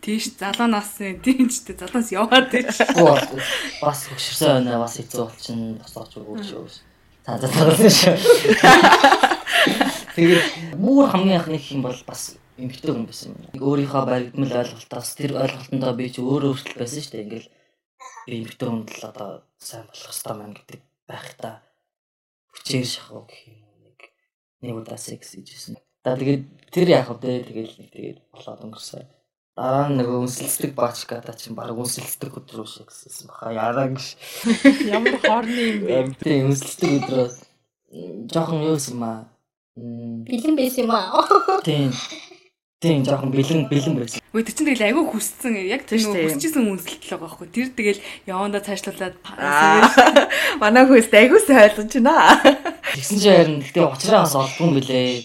[0.00, 2.80] Тийш залуу насны тийм ч дээ залуус яваад тийш.
[3.84, 5.76] Бас хөшөрсөн байна бас хэцүү болчихно.
[5.84, 6.64] Босооч өгөөч шүү.
[7.26, 8.14] За за таасан шүү.
[10.14, 13.58] Тэгээд бүр хамгийн анхны гэх юм бол бас эмгтэй хүн байсан юм.
[13.58, 17.24] Өөрийнхөө баригдмал ойлголтоос тэр ойлголтондоо би ч өөрөө өөрчлөлт байсан шүү дээ.
[17.26, 17.50] Ингээл
[18.30, 21.50] би эмгтэй хүнд л одоо сайн болох хэрэгтэй маань гэдэг байх та
[22.54, 23.98] хүчээр шахав гэх юм нэг
[24.62, 25.82] нэг удаа секс хийжсэн.
[26.06, 27.42] За тэгээд тэр яах вэ?
[27.42, 29.02] Тэгээд нэг тэгээд болоод өнгөрсөн.
[29.56, 33.56] Нь нөгөө үнсэлцдэг баачката чинь баг үнсэлцдэг өдрөө шигсэн баха.
[33.56, 34.04] Яраа гэж.
[34.92, 36.12] Ямар хоорны юм бэ?
[36.20, 37.26] Тийм үнсэлцдэг өдрөө
[38.28, 39.24] жоохон юу юм аа.
[39.80, 41.24] Бэлэн байсан юм аа.
[41.64, 41.88] Тийм.
[42.84, 44.20] Тийм жоохон бэлэн бэлэн байсан.
[44.36, 47.48] Үй тэр чинь тэгэл айгүй хүссэн яг тэр нөгөө хүсчихсэн үнсэлт л байгаа байхгүй.
[47.48, 49.16] Тэр тэгэл явандаа цаашлуулад
[50.60, 52.44] манай хөөс айгүй сайн ойлгож байна.
[52.92, 55.24] Тэгсэн чинь харин гэтээ уучраа бас олдгүй юм билээ.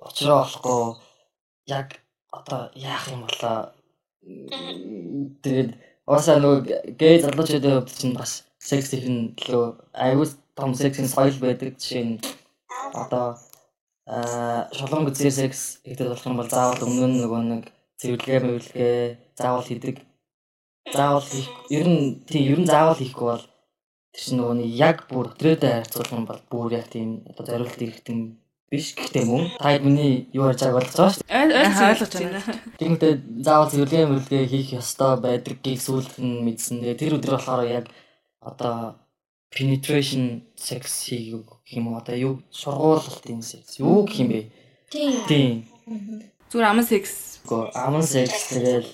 [0.00, 0.80] Уучраа болохгүй
[1.68, 1.88] яг
[2.38, 3.58] одоо яах юм болоо.
[5.42, 5.70] Тэгээд
[6.06, 9.66] Оса нөгөө гей залуучуудын хувьд чинь бас секс ихэнх лөө
[10.06, 11.74] аюул том сексийн соёл байдаг.
[11.82, 12.14] Жишээ нь
[12.94, 13.26] одоо
[14.06, 17.62] аа шолон үзээр секс хийдэг болох юм бол заавал өмнө нь нөгөө нэг
[17.98, 18.98] цэвэрлэгээ мэвэрлэгээ
[19.34, 19.96] заавал хийдэг.
[20.94, 23.44] Заавал хийх ер нь тийм ер нь заавал хийхгүй бол
[24.14, 27.82] тэр чинь нөгөө нэг яг бүр өдрөөдөө харьцуулах юм бол бүр яг тийм одоо зориулт
[27.82, 28.00] ирэх
[28.70, 31.86] биш гэхдээ мөн та миний юу ярьж байгааг ойлгож байгаа шүү дээ.
[31.90, 32.40] Ойлгож байна.
[32.82, 33.14] Тэгмээ
[33.46, 36.82] заавал зөвлөгөө мөрлөгээ хийх ёстой байдгийг сүүлд нь мэдсэн.
[36.82, 37.86] Тэгээ тэр өдөр болохоор яг
[38.42, 38.98] одоо
[39.54, 41.46] penetration sex хийх
[41.78, 44.40] юм уу одоо юу сургуулалтын секс юу гэх юм бэ?
[44.90, 45.66] Тийм.
[46.50, 47.38] Зүгээр аман секс.
[47.74, 48.90] Аман секс тэгэл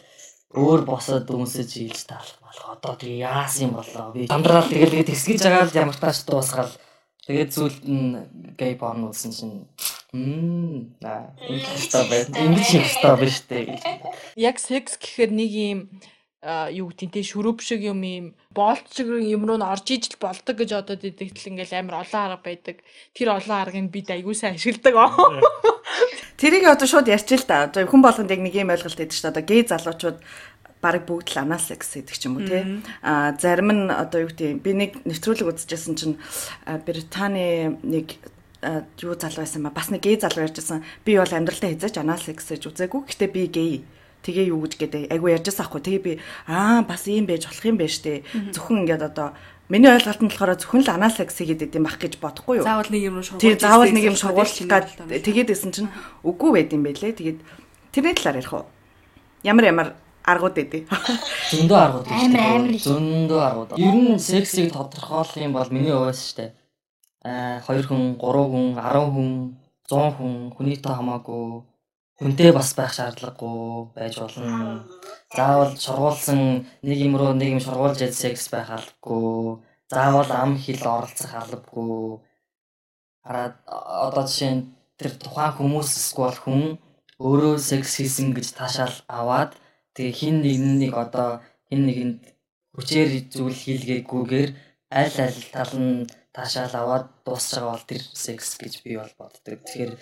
[0.52, 2.76] өөр босоод дүнсэж хийж таалах болох.
[2.76, 4.28] Одоо тэгээ яасан юм болоо би.
[4.28, 6.72] Дамдраад тэгэл тэгээ тэсгэж байгаа л ямар тааш дуусгаал
[7.22, 8.18] Тэгээд зүйлд нь
[8.58, 9.56] гей порн үзсэн чинь
[10.10, 12.34] мм аа энэ хэвээр байна.
[12.50, 13.82] Ингэж хэвээр байна шүү дээ гэж.
[14.42, 15.80] Яг секс гэхээр нэг юм
[16.42, 20.58] юу гэдэг те шүрөв шиг юм юм болт шиг юм руу н орж ижил болдог
[20.58, 22.82] гэж одоо дидэгтэл ингээл амар олон арга байдаг.
[23.14, 24.98] Тэр олон аргыг бид аягүй сайн ашигладаг.
[26.42, 27.70] Тэрийг одоо шууд ярьчих л да.
[27.70, 29.34] Одоо хүн болгонд яг нэг юм ойлголт өгдөг шүү дээ.
[29.38, 30.18] Одоо гей залуучууд
[30.82, 32.82] бараг бүгд л анализ гэдэг ч юм уу тий.
[33.00, 36.18] А зарим нь одоо юу гэдэг би нэг нэвтрүүлэг үзчихсэн чинь
[36.84, 38.18] Британий нэг
[39.00, 42.62] юу залуу байсан ба бас нэг гей залуу ярьжсэн би бол амьдралдаа хязгаарч анализ гэж
[42.66, 43.72] үзээгүй гэхдээ би гей
[44.22, 46.12] тэгээ юу гэж гэдэг айгу ярьжсэн аахгүй тэгээ би
[46.46, 48.22] аа бас ийм байж болох юм байна штэ
[48.54, 49.34] зөвхөн ингээд одоо
[49.72, 52.66] Миний ойлголт нь болохоор зөвхөн л анализ хийгээд идэм бах гэж бодохгүй юу?
[52.66, 53.40] Заавал нэг юм шугуулж.
[53.40, 55.88] Тийм, заавал нэг юм шугуулах гад тэгээд исэн чинь
[56.20, 57.16] үгүй байд юм байлээ.
[57.16, 57.38] Тэгээд
[57.88, 58.68] тэрний талаар ярих уу?
[59.40, 59.88] Ямар ямар
[60.24, 60.82] аргууд өгдөө.
[61.52, 62.22] Зөндөө аргууд өгдөө.
[62.22, 62.78] Амар амар.
[62.86, 63.70] Зөндөө аргууд.
[63.78, 66.54] Ер нь сексийг тодорхойлох юм бол миний хувьас штэ.
[67.22, 69.30] аа 2 хүн, 3 хүн, 10 хүн,
[69.86, 71.62] 100 хүн, хүний тоо хамаагүй
[72.22, 74.86] хүнтэй бас байх шаардлагагүй байж болно.
[75.34, 79.58] Заавал шургуулсан нэг юм руу нэг юм шургуулж яд секс байх албагүй.
[79.90, 82.22] Заавал ам хил оролцох албагүй.
[83.26, 84.62] Хараад одоо жишээ нь
[84.98, 86.62] тэр тухайн хүмүүс эсвэл хүн
[87.18, 89.58] өөрөө секс хийсэн гэж таашаал аваад
[89.94, 90.36] тэгээ хин
[90.80, 91.30] нэг одоо
[91.68, 92.20] хин нэгэнд
[92.74, 94.50] хүчээр зүйл хийлгээгүйгээр
[95.00, 99.60] аль аль тал нь таашаал аваад дуусч байгаа бол тэр секс гэж би бол боддог.
[99.60, 99.92] Тэгэхээр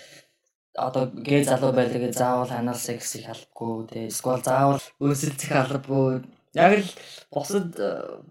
[0.86, 6.22] одоо гээ залуу байлгаа заавал анал секс их албагүй тэгээ эсвэл заавал өсөлцөх албагүй.
[6.54, 6.88] Яг л
[7.34, 7.70] бусад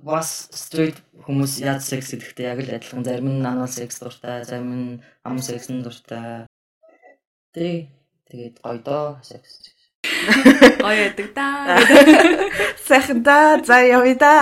[0.09, 0.29] бас
[0.61, 3.03] стрит хүмүүс яаж секс гэхдээ яг л адилхан.
[3.07, 6.47] Зарим нь анал секс дуртай зарим нь ам секс дуртай.
[7.55, 7.91] Тэг
[8.27, 9.51] тэгээд гоё доо секс
[10.79, 11.47] Гоё яадаг да.
[12.87, 13.59] Сайхан да.
[13.63, 14.35] За явъя да.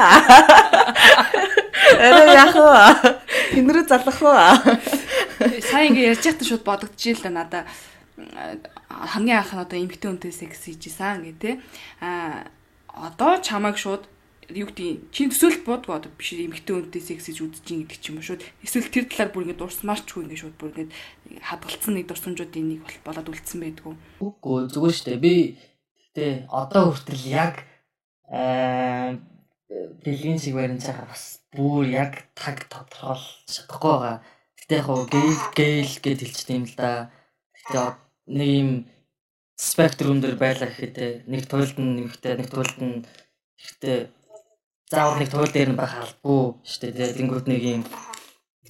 [1.99, 3.17] Арай яах вэ?
[3.53, 4.35] Хинрүү залах вэ?
[5.61, 7.63] Сайн ингээ ярьж байхдаа шууд бодогдчихжээ л да надаа
[8.89, 11.51] хамгийн анх нь одоо эмгтэн үнтэй секс хийжсэн гэ тэ.
[12.01, 12.49] А
[12.89, 14.03] одоо чамайг шууд
[14.51, 18.05] юу гэдэг чинь төсөөлт буудгүй одоо биш эмгтэн үнтэй секс хийж үзэж ин гэдэг ч
[18.11, 20.93] юм уу шууд эсвэл тэр талаар бүр ингэ дурсмаарч хүү ингэ шууд бүр ингэ
[21.43, 23.95] хадгалцсан нэг дурсамжуудын нэг болоод үлдсэн байдгүй.
[24.23, 25.19] Үгүй зүгээр дээ.
[25.19, 25.35] Би
[26.17, 27.61] Тэ одоо хүртэл яг
[28.25, 29.21] аа
[30.01, 34.17] бэлгийн шиг барин цаахаа бас бүр яг таг тодорхойл чадахгүй байгаа.
[34.57, 37.13] Гэтэ яг гейл гейл гэж хэлчихсэн юм л да.
[37.53, 38.01] Гэтэ
[38.33, 38.69] нэг юм
[39.61, 43.05] спектрум дээр байлаа гэхэд нэг туйлд нь нэмэгтэй нэг туйлд нь
[43.61, 44.09] ихтэй
[44.91, 47.17] заавал нэг туйл дээр нь байх албагүй шүү дээ.
[47.19, 47.83] Тэнгүүд нэг юм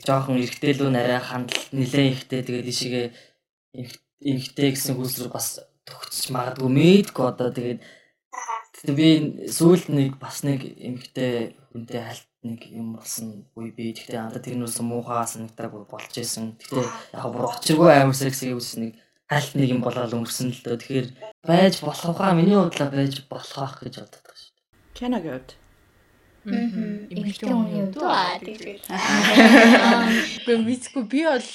[0.06, 3.06] жоохон эргэтэлүү нарай хандл нилээн ихтэй тэгээд ишигээ
[4.25, 7.82] эмхтэй гэсэн хүсэл бас төгсч магадгүй мэдгүй одоо тэгээд
[8.97, 9.08] би
[9.49, 14.58] сүүлд нэг бас нэг эмхтэй хүнтэй хальт нэг юм болсон үе би тэгтээ анда тэр
[14.58, 16.58] нь болсон муухай санагдаг болж исэн.
[16.62, 18.97] Тэгтээ яг бүр очиргүй амар секси үс нэг
[19.30, 20.77] хальт нэг юм болоод өнгөрсөн л дөө.
[20.82, 21.08] Тэгэхээр
[21.45, 24.97] байж болох хаа миний бодлоо байж болох гэж боддог шүү дээ.
[24.97, 25.51] Кенагийн хувьд
[26.48, 28.00] Эмэгтэй хүний хувьд.
[28.00, 28.80] Аа тэгвэл.
[30.48, 31.50] Би мэдгүй би бол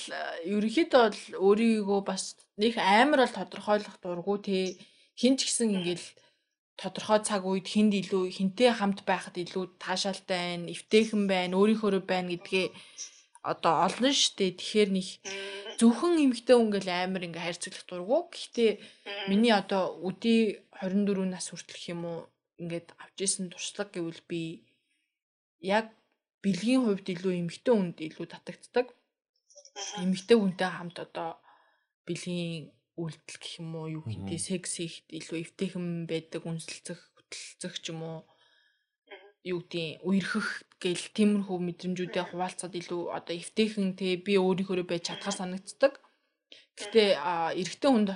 [0.45, 4.59] ерөнхийдөө бол өөрийгөө бас нэг амар бол тодорхойлох дурггүй те.
[5.17, 6.07] Хин ч гэсэн ингээл
[6.77, 12.37] тодорхой цаг үед хинд илүү хинтэй хамт байхад илүү таашаалтай байна, эвтэйхэн байна, өөрийнхөө байна
[12.37, 12.67] гэдгээ
[13.49, 14.57] одоо олно штэ.
[14.61, 15.09] Тэгэхээр нэг
[15.81, 18.21] зөвхөн эмэгтэй хүн гэл амар ингээ хайрцаглах дурггүй.
[18.29, 18.71] Гэхдээ
[19.33, 22.21] миний одоо үди 24 нас хүртэлх юм уу?
[22.61, 24.69] Ингээд авч исэн туршлага гэвэл би
[25.63, 25.95] яг
[26.43, 28.87] бэлгийн хувьд илүү эмэгтэй хүнд илүү татагддаг.
[30.03, 31.39] Эмэгтэй хүнтэй хамт одоо
[32.07, 37.95] бэлгийн үйлдэл гэх юм уу юу гэдэг секс хийхэд илүү эвтэйхэн байдаг үнсэлцэх хөтөлцөх ч
[37.95, 38.19] юм уу.
[39.47, 45.39] Юу гэдэг үерхэх гэл тиймэрхүү мэдрэмжүүдээ хуваалцаад илүү одоо эвтэйхэн те би өөрийнхөө байж чадхаар
[45.39, 46.03] санагддаг.
[46.79, 47.23] Гэтэ
[47.59, 48.11] эрэгтэй хүнд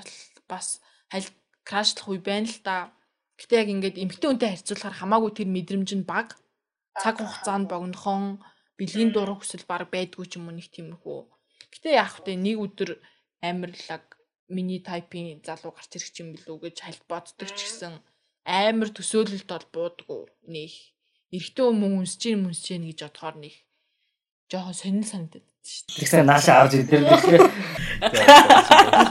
[0.51, 1.31] бас халь
[1.63, 2.91] крашлах үе байна л да.
[3.39, 6.35] Гэтэ яг ингээд эмэгтэй хүнтэй харьцуулахаар хамаагүй тэр мэдрэмж нь бага
[7.03, 8.41] цаг хугацаанд богинохон
[8.79, 11.21] бэлгийн дурах хүсэл баг байдгүй ч юм уу нэг тиймэрхүү.
[11.73, 12.91] Гэтэ яах вэ нэг өдөр
[13.41, 14.17] амарлаг
[14.49, 17.95] миний тайпын залуу гарч ирэх юм билүү гэж хальт боддог ч гэсэн
[18.47, 20.73] амар төсөөлөлт бол буудгүй нэг
[21.35, 23.55] эрэгтэй хүмүүс үнсэж гин мүнсэж гин гэж бодохоор нэг
[24.47, 25.99] жоохон сонир санагдаад шүү дээ.
[25.99, 27.43] Тэгсэн наашаа авч ирдэр тэгэхээр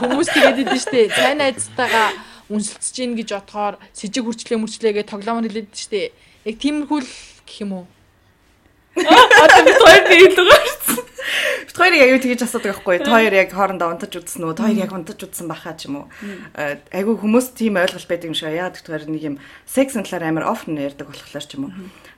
[0.00, 1.12] хүмүүс тэгээд идэв шүү дээ.
[1.12, 2.08] Цай найзтайгаа
[2.48, 6.08] үнсэлцэж гин гэж бодохоор сэжиг хүрчлээ мөрчлээ гэж тоглоомор хэлээд шүү дээ.
[6.48, 7.10] Яг тиймэрхүү л
[7.46, 7.86] гэх юм уу?
[8.96, 11.04] Одоо бид хоёр биелэг гарсан.
[11.66, 12.98] Бид хоёрыг аягүй тэгж асуудаг байхгүй.
[13.04, 14.56] Та хоёр яг хоорондоо унтаж үзсэн үү?
[14.56, 16.06] Та хоёр яг унтаж үзсэн бахаа ч юм уу?
[16.56, 18.50] Аягүй хүмүүс тийм ойлголт байдаг юм шиг.
[18.50, 19.36] Яагаад гэвэл нэг юм
[19.68, 21.72] секс талаар амар офн ярьдаг болохоор ч юм уу.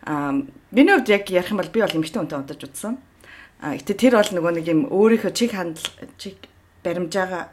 [0.07, 0.33] Аа
[0.71, 2.95] миний хувьд яг ярих юм бол би бол эмэгтэй хүнтэй унтаж үзсэн.
[3.59, 5.83] Аа гэтээ тэр бол нөгөө нэг юм өөрийнхөө чиг хандл
[6.14, 6.38] чиг
[6.87, 7.51] баримжаага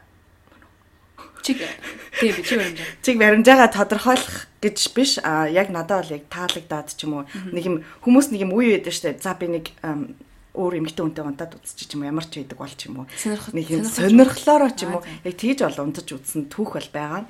[1.42, 1.58] чиг
[2.20, 2.86] тий би чиг баримжаа.
[3.02, 7.64] Чиг баримжаагаа тодорхойлох гэж биш а яг надад бол яг таалагдаад ч юм уу нэг
[7.64, 9.20] юм хүмүүс нэг юм үе байдаг штэ.
[9.20, 9.66] За би нэг
[10.56, 13.06] өөр эмгтэй хүнтэй унтаад үзчих юм ямар ч байдаг бол ч юм уу.
[13.52, 17.22] Нэг юм сонирхлоороо ч юм уу яг тэгж бол унтаж үзсэн түүх бол байгаа.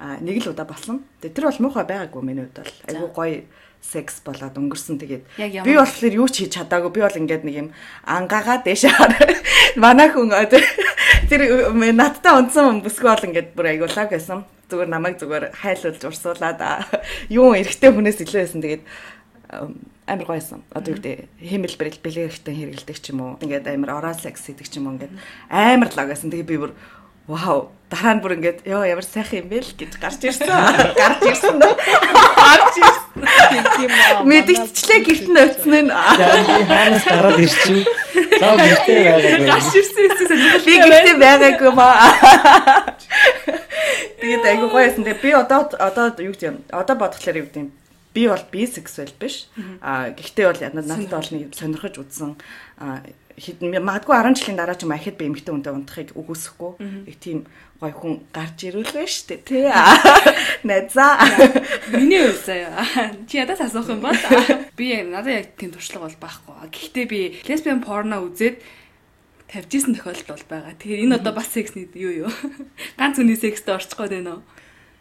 [0.00, 1.04] А нэг л удаа болсон.
[1.20, 2.74] Тэр бол муухай байгаагүй миний хувьд бол.
[2.88, 3.44] Айгу гоё
[3.80, 5.24] секс болоод өнгөрсөн тэгээд
[5.64, 7.68] би болохоор юу ч хийж чадаагүй би бол ингээд нэг юм
[8.04, 9.40] ангаагаа дээш хараа
[9.80, 10.28] манай хүн
[11.30, 16.60] тэр надтай унтсан бүсгүй бол ингээд бүр аягуулаг байсан зүгээр намайг зүгээр хайлуулж урсуулад
[17.38, 18.82] юу эргэтэй хүнээс илүү байсан тэгээд
[20.10, 20.62] амар гойсон.
[20.74, 23.38] Одоо юу гэдэг хэмэл бэрэл бэлгэрхтэн хэрэгэлдэг ч юм уу.
[23.42, 25.14] Ингээд амар орал секс хийдэг ч юм уу ингээд
[25.50, 26.30] амар лаг байсан.
[26.30, 26.72] Тэгээ би бүр
[27.30, 30.50] вау дараа нь бүр ингээд ёо ямар сайхан юм бэ л гэж гарч ирсэн.
[30.98, 31.58] Гарч ирсэн.
[31.62, 33.06] Гарч ирсэн.
[34.30, 35.90] Мэдчихлээ гэрт нь өцсөн нь.
[35.90, 37.86] Яа хаанаас гараад ирчихв.
[38.40, 39.46] Лав гэртээ байгаагүй.
[39.46, 42.96] Гаш ирсэн сонирхол Би гэртээ байгаагүй маа.
[44.20, 45.04] Тэгээд айгу гоёсэн.
[45.04, 46.58] Тэгээд би одоо одоо юу гэдэг юм?
[46.72, 47.70] Одоо бодглохлоор юу гэдэг юм?
[48.16, 49.48] Би бол бисексуал биш.
[49.84, 52.36] Аа гэхдээ бол надад бол нэг сонирхож үзсэн
[53.40, 56.72] хэдэн магадгүй 10 жилийн дараа ч юм ахид би эмэгтэй хүнтэй унтахыг үгүйсэхгүй.
[57.08, 57.48] Их тийм
[57.80, 59.64] гой хүн гарч ирүүлвэ штэ тий.
[60.68, 61.16] Найзаа.
[61.96, 62.84] Миний хувьд заяа.
[63.24, 64.20] Чи ядаас асуух юм бол
[64.78, 66.68] би надад яг тийм туршлага бол байхгүй.
[66.68, 68.60] Гэхдээ би лесбиан порно үзээд
[69.48, 70.76] тавьжсэн тохиолдол бол байгаа.
[70.76, 72.30] Тэгэхээр энэ одоо бас сексний юу юу?
[73.00, 74.42] Ганц хүний секстэй орчих гээд байна уу?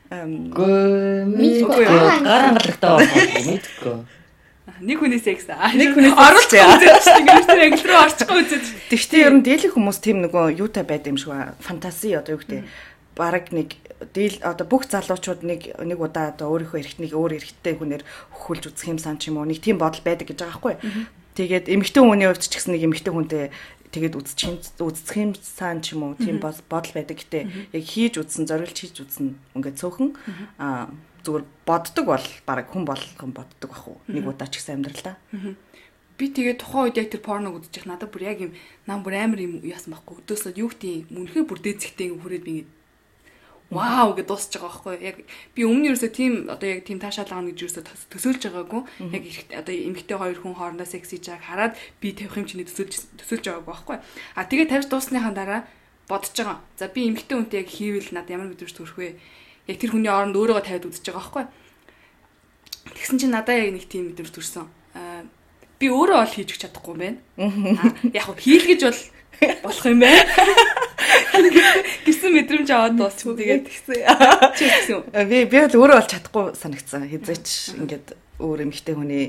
[0.09, 1.85] Гүй мэдгүй.
[1.85, 4.18] Гаран гадагтаа мэдгүй.
[4.79, 5.71] Нэг секс аа.
[5.75, 7.43] Нэг хүний оруулж үзээд дээ.
[7.45, 8.65] Тэр англи руу орчихгүй үзээд.
[8.87, 11.55] Тэгвэл ер нь дийлэх хүмүүс тийм нөгөө юутай байд юм шиг ба.
[11.59, 12.63] Фантази одоо юу гэдэг
[13.19, 13.75] бараг нэг
[14.15, 18.87] дийл одоо бүх залуучууд нэг нэг удаа одоо өөрийнхөө эрхтнийг өөр эрхттэй хүнээр хөхүүлж үзэх
[18.95, 20.75] юм сан ч юм уу нэг тийм бодол байдаг гэж байгаа байхгүй.
[21.35, 23.45] Тэгээд эмэгтэй хүний хувьд ч гэсэн нэг эмэгтэй хүнтэй
[23.91, 27.19] тэгээд үзчих үзэх юм сан ч юм уу тийм бодол байдаг.
[27.19, 30.09] Гэтэ яг хийж үзсэн, зориулж хийж үзсэн ингээд цөөхөн
[30.55, 30.87] аа
[31.23, 33.99] зүгээр боддог бол баг хүн болгон боддог бах уу.
[34.07, 35.15] Нэг удаа ч гэсэн амьдралдаа.
[36.19, 38.51] Би тэгээ тухайн үед яг тэр порног үзчих надад бүр яг юм
[38.83, 40.19] нам бүр амар юм яасан байхгүй.
[40.23, 41.23] Өдөөсөө юу гэдэг юм?
[41.23, 42.69] Үнэхээр бүр дээцэгтэй хүрээд би ингээд
[43.69, 44.17] вау!
[44.17, 44.95] гэж дуусч байгаа байхгүй.
[44.99, 45.17] Яг
[45.53, 48.81] би өмнө ерөөсөө тийм одоо яг тийм таашаал аана гэж ерөөсөө төсөөлж байгаагүй.
[49.13, 49.23] Яг
[49.61, 53.45] одоо эмэгтэй хоёр хүн хоорондоо секс хийж байгааг хараад би тавих юм чиний төсөөлж төсөөлж
[53.45, 53.97] байгаагүй байхгүй.
[54.35, 55.61] А тэгээ тавьж дуусныхаа дараа
[56.09, 56.57] бодож байгаа.
[56.81, 59.09] За би эмэгтэй хүнтэй яг хийвэл надад ямар мэдрэмж төрөх вэ
[59.69, 61.45] яг тэр хүний оронд өөрийгөө тавиад үзэж байгаа байхгүй
[62.97, 64.65] тэгсэн чинь надад яг нэг тийм мэдрэмж төрсөн
[65.77, 67.19] би өөрөө ол хийж чадахгүй юм байна
[68.17, 68.99] яг хийлгэж бол
[69.63, 70.25] болох юм байна
[72.05, 73.35] гэсэн мэдрэмж аваад дууссан.
[73.37, 73.95] Тэгээд тэгсэн.
[74.57, 74.99] Чи гэсэн.
[75.29, 77.07] Би би бол өөрөө бол чадахгүй санагдсан.
[77.07, 78.07] Хизээч ингээд
[78.39, 79.25] өөр эмэгтэй хүний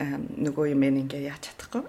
[0.00, 1.84] нөгөө юм ингээ яаж чадахгүй.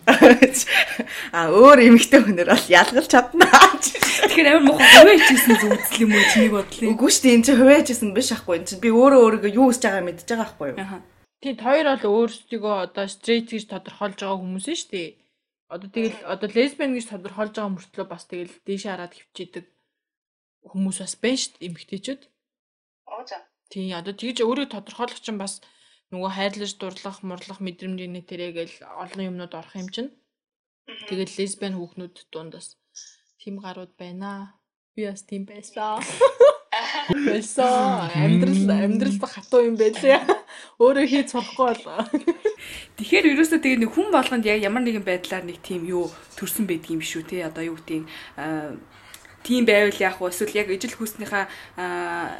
[1.35, 3.47] А өөр эмэгтэй хүнээр бол ялгалж чадна.
[3.47, 6.91] Тэгэхээр амар муухай хувээжсэн зүудсэл юм уу чиний бодлоо.
[6.91, 8.59] Үгүй шүү дээ энэ чинь хувээжсэн биш ахгүй.
[8.59, 10.79] Энэ чинь би өөрөө өөрийгөө юу хийж байгааг мэдж байгаа ахгүй юу.
[11.39, 15.09] Тийм хоёр бол өөрсдийгөө одоо стрейт гэж тодорхойлж байгаа хүмүүс шүү дээ.
[15.71, 19.65] Одоо тэгэл одоо лесбиан гэж тодорхойлж байгаа мөртлөө бас тэгэл дээш хараад хөвчидэг
[20.67, 22.21] хүмүүс бас байна шүү дээ эмгтээчүүд.
[23.07, 23.39] Оо за.
[23.71, 25.63] Тийм одоо тэгж өөрөө тодорхойлох чинь бас
[26.11, 30.11] нөгөө хайрлаж дурлах, мурлах мэдрэмжийн тэрэгэл олон юмнууд орох юм чинь.
[31.07, 32.75] Тэгэл лесбиан хүүхнүүд дундаас
[33.39, 34.59] тийм гарууд байна.
[34.95, 36.03] Би бас тийм байсан.
[37.27, 38.11] Байсан.
[38.15, 40.23] Амьдрал амьдрал хатуу юм байлээ.
[40.79, 42.07] Өөрөө хийж сурахгүй болоо.
[42.95, 46.07] Тэгэхээр ерөөсөө тэгээ нэг хүн болгонд яг ямар нэгэн байдлаар нэг тийм юу
[46.39, 47.43] төрсэн байдаг юм шүү те.
[47.43, 48.07] Одоо юу гэдэг
[49.43, 50.29] тийм байвал яах вэ?
[50.29, 51.45] Эсвэл яг ижил хүүснийхаа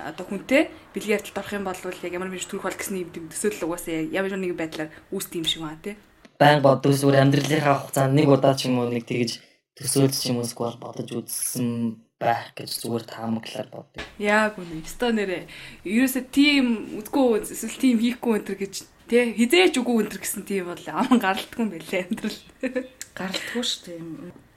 [0.10, 4.06] одоо хүнтэй бэлгийн явдалд орох юм бол яг ямар нэгэн төрөх бол гэсний төсөөлөл угаасаа
[4.10, 5.96] ямар нэгэн байдлаар үүсдэг юм шиг байна тий.
[6.42, 9.42] Баян боддог зүгээр амьдралынхаа хугацаанд нэг удаа ч юм уу нэг тэгж
[9.78, 14.02] төсөөлж юм уусгүй бодож үзсэн байх гэж зүгээр таамаглаар боддог.
[14.22, 14.86] Яг үнэ.
[14.86, 15.50] Өстой нэрээ.
[15.86, 20.86] Ерөөсө тийм үзгүй эсвэл тийм хийхгүй өнтер гэж тий хизээч үгүй өнтер гэсэн тийм бол
[20.88, 22.40] ам гаралтгүй юм байлээ амьдрал.
[23.12, 24.00] Гаралтгүй шүү дээ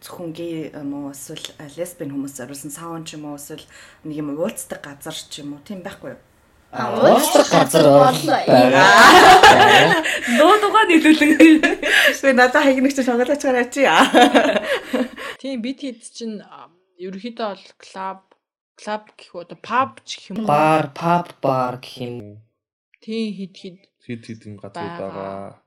[0.05, 3.67] зөвхөн гей юм уу эсвэл лесбиан хүмүүс зориулсан саун ч юм уу эсвэл
[4.07, 6.21] нэг юм уулздаг газар ч юм уу тийм байхгүй юу?
[6.71, 8.41] Уулздаг газар боллоо.
[10.39, 11.35] Нуу дугаа нийлүүлэн.
[12.15, 13.83] Тэгээ надад хагнагч шоголооч гараа чи.
[15.43, 16.39] Тийм бид хэд чинь
[17.03, 18.21] ерөөхдөө бол клуб
[18.79, 20.51] клуб гэх үү паб ч гэх юм уу?
[20.53, 22.45] Бар, паб, бар гэх юм.
[23.01, 25.65] Тийм хэд хэд хэд хэдэн газрууд байгаа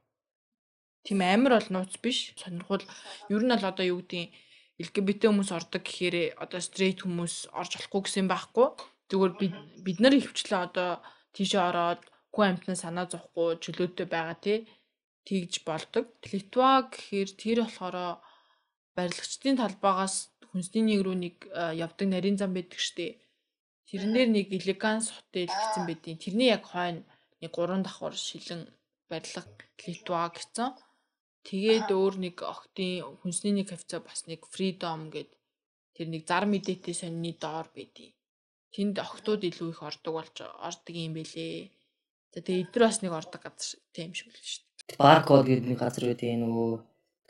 [1.08, 2.36] тийм амар бол нууц биш.
[2.36, 2.84] Сонирхол
[3.32, 4.36] ер нь л одоо юу гэдгийг
[4.84, 8.68] LGBT хүмүүс ордог гэхээр одоо стрейт хүмүүс орж болохгүй гэсэн байхгүй.
[9.08, 11.00] Зүгээр бид бид нар хөвчлээ одоо
[11.32, 12.02] тийшээ ороод
[12.36, 14.58] хүн амьтнаа санаа зовхгүй чөлөөтэй байгаа тий
[15.28, 16.06] тэгж болдог.
[16.28, 18.20] Литва гэхээр тэр болохоор
[18.96, 20.16] барилгачдын талбайгаас
[20.52, 23.16] хүнсний нэг рүү нэг явдаг нарийн зам байдаг штеп.
[23.88, 27.08] Тэрэн дээр нэг элеганс хотел гэсэн байдیں۔ Тэрний яг хойно
[27.42, 28.68] нэг гурван давхар шилэн
[29.10, 29.44] барилга
[29.86, 30.74] Литва гэсэн.
[31.48, 35.32] Тэгээд өөр нэг охтын хүнсний нэг хавцаа бас нэг Freedom гэд
[35.96, 38.12] тэр нэг зар мэдээтэй сонины доор байдیں۔
[38.76, 41.72] Тэнд охтууд илүү их ордог болж ордог юм бэлээ.
[42.36, 45.00] За тэгээд эдгээр бас нэг ордог газар тийм шиг л шүү дээ.
[45.00, 46.72] Баркод гэдэг нэг газар үүдээ нөгөө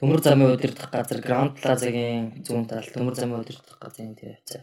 [0.02, 4.62] төмөр замын удирдах газар Grand Plaza-гийн зүүн талд төмөр замын удирдах газрын тэр хавцаа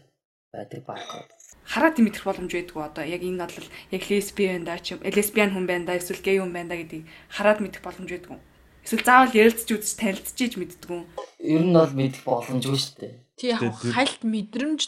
[0.51, 1.27] байдаг баркод.
[1.75, 5.91] Хараад мэдэх боломж байдгүй одоо яг энэ бол яг лесбиан да ч лесбиан хүн байна
[5.91, 7.03] да эсвэл гей хүн байна да гэдгийг
[7.35, 8.39] хараад мэдэх боломж байдгүй.
[8.87, 11.01] Эсвэл заавал ярилцж үзэж танилцж мэддгүү.
[11.43, 13.13] Ер нь бол мэдэх боломжгүй шүү дээ.
[13.35, 14.81] Тий яг хальт мэдрэмж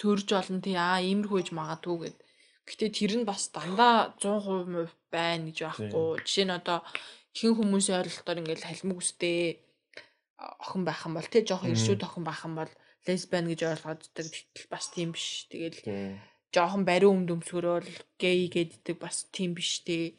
[0.00, 2.16] төрж олон тий аа иймэрхүү гэж магадгүй гэд.
[2.64, 6.24] Гэтэ тэр нь бас дандаа 100% байна гэж байхгүй.
[6.24, 6.80] Жишээ нь одоо
[7.36, 9.60] ихэнх хүмүүсийн ойлголтоор ингээл халимаг үстэй
[10.38, 12.72] охин байх юм бол тий жоохон иршүүд охин байх юм бол
[13.06, 15.46] лесбиан гэж ойлгооддаг тэгтэл бас тийм биш.
[15.50, 15.78] Тэгэл
[16.54, 17.90] жоохон бариу өмд өмсгөрөөл
[18.20, 20.16] гей гэддэг бас тийм биш тий.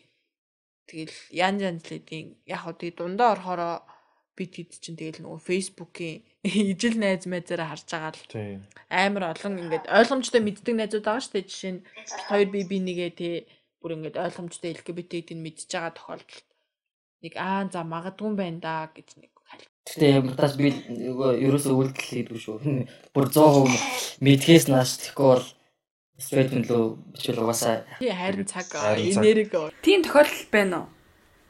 [0.89, 3.75] Тэгэл янз янз лэдийн яг хөө тий дундаа орохороо
[4.35, 6.21] бид хэд чинь тэгэл нөгөө фейсбુકийн
[6.71, 8.23] ижил найз майзаараа харж байгаа л
[8.91, 11.49] амар олон ингээд ойлгомжтой мэддэг найзууд байгаа шүү дээ.
[11.49, 11.85] Жишээ нь
[12.29, 13.35] хоёр би би нэгээ тий
[13.79, 16.47] бүр ингээд ойлгомжтой LGBT-ийг нь мэдж байгаа тохиолдолд
[17.23, 19.34] нэг аа за магадгүй юм байна да гэж нэг
[19.85, 22.57] Гэтэ ямартаас би нөгөө ерөөсөө үйлдэл хийдгүй шүү.
[23.13, 25.45] Бүр 100% мэдхээс нааш тэгэхгүй бол
[26.17, 29.51] straight лөө бичвэл угаасаа Тий харин цаг энерги
[29.85, 30.87] Тийм тохиолдол байна уу?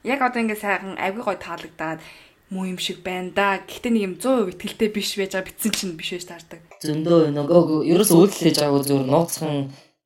[0.03, 2.01] Яг одоо ингэ сайхан авиг гой таалагдаад
[2.49, 3.61] муу юм шиг байна да.
[3.61, 6.61] Гэхдээ нэг юм 100% ихтгэлтэй биш байж байгаа битсэн чинь биш байж таардаг.
[6.81, 9.55] зөндөө нөгөө ерөөсөө үйлдэл хийж байгаагүй зүгээр нууцхан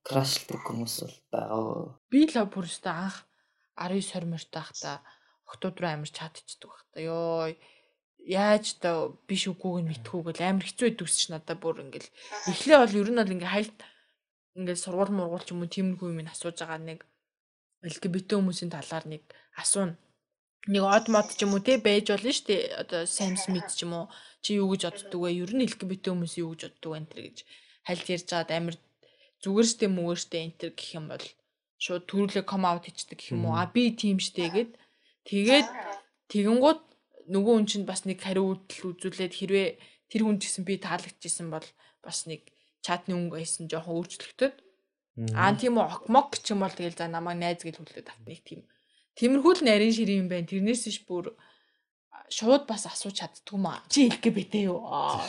[0.03, 1.97] крашлдаг хүмүүс бол байгаа.
[2.11, 3.17] би л бүр өстө анх
[3.79, 4.97] 19 20 мөрт байхдаа
[5.47, 7.51] октод руу амар чатчихдаг байхдаа ёо
[8.29, 12.13] яаж та биш үгүйг нь мэдхүү гэл амар хэцүү ш надаа бүр ингээл
[12.53, 13.77] эхлээ бол ер нь бол ингээ хальт
[14.53, 16.99] ингээл сургууль мургуул ч юм уу тиймэрхүү юм ин асууж байгаа нэг
[17.89, 19.23] LGBT хүмүүсийн талаар нэг
[19.57, 19.97] асууна
[20.67, 22.63] нэг од мод ч юм уу те байж болно шүү дээ.
[22.81, 24.05] Одоо Sam Smith ч юм уу
[24.43, 25.29] чи юу гэж боддөг вэ?
[25.39, 27.37] Ер нь LGBT хүмүүс юу гэж боддөг вэ энэ гэж
[27.87, 28.75] хальт ярьж байгаад амар
[29.41, 31.25] зүгээр штэ мөгөр штэ энэ гэх юм бол
[31.79, 33.55] шууд төрүүлээ ком аут хийчихдэг гэх юм уу?
[33.55, 34.71] А би тийм штэ гэд.
[35.23, 35.67] Тэгээд
[36.27, 36.79] тэгэнгუთ
[37.29, 39.69] нөгөө хүн чинь бас нэг хариу үйлдэл үзүүлээд хэрвээ
[40.09, 41.67] тэр хүн гэсэн би таалагдчихсан бол
[42.01, 42.49] бас нэг
[42.81, 44.55] чатны өнгө байсан жоохон өөрчлөгдөд
[45.37, 48.41] аа тийм үү окмок ч юм бол тэгэл за намайг найз гэж хүлээд авт нэг
[48.41, 48.61] тийм
[49.19, 50.47] Тиймэрхүү л нарийн ширээ юм байна.
[50.47, 51.35] Тэрнээс ш бүр
[52.31, 53.83] шууд бас асууж чаддгүй маа.
[53.91, 54.87] Чи LGBT юу?
[54.87, 55.27] Аа,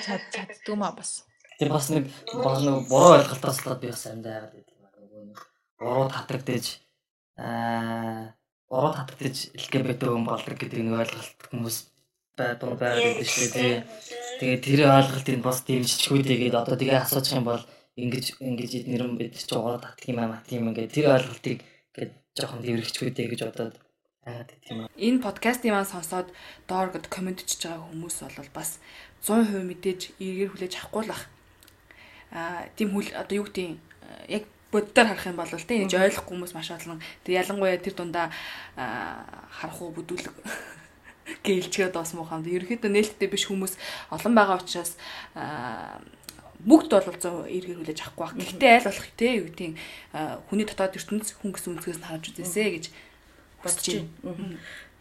[0.00, 1.28] Чад чаддгүй маа бас.
[1.60, 5.40] Тэр бас нэг буруу ойлголтоос болоод би бас амьдаа яагаад гэдэг юм аа нөгөө нэг
[5.76, 6.66] буруу татагдаж
[7.36, 8.32] аа
[8.70, 11.76] буруу татагдаж LGBT хүн болдог гэдэг нэг ойлголт хүмүүс
[12.38, 13.76] байдаг байгаад байдаг шүү дээ.
[14.38, 17.64] Тэгээд тэр ойлголтыг бас дэмжчихгүй тэгээд одоо тэгээ асуучих юм бол
[17.98, 22.12] ингэж ингэж эднэр юм бид ч буруу татдаг юм аа тийм ингээд тэр ойлголтыг ингээд
[22.38, 23.74] жоохон дэврэгчгүй дээ гэж бодоод
[24.22, 24.94] байгаад байдаг юм аа.
[24.94, 26.28] Энэ подкастын маань сонсоод
[26.70, 28.78] доор гэд комент чиж байгаа хүмүүс бол бас
[29.26, 31.24] 100% мэдээж эргээр хүлээж авахгүй л бах.
[32.30, 33.76] Аа тийм хүл одоо юу гэдэг юм
[34.30, 37.02] яг боддоор харах юм бол тийм ингэж ойлгохгүй хүмүүс маш олон.
[37.26, 38.30] Тэг ялангуяа тэр дундаа
[38.78, 40.34] аа, харах уу бүдүүлэг
[41.46, 42.42] гэлчгээд бас муухай.
[42.46, 43.74] Ерөнхийдөө нээлттэй биш хүмүүс
[44.14, 44.94] олон байгаа учраас
[45.34, 45.98] аа,
[46.60, 48.36] бүгд бол 100% эргээр хүлээж авахгүй баг.
[48.36, 49.70] Гэхдээ аль болох те юу гэдэг
[50.52, 52.84] хүний дотоод ертөнц хүн гэсэн үнцгээс нь харж үзээсэ гэж
[53.64, 54.60] бодож байна.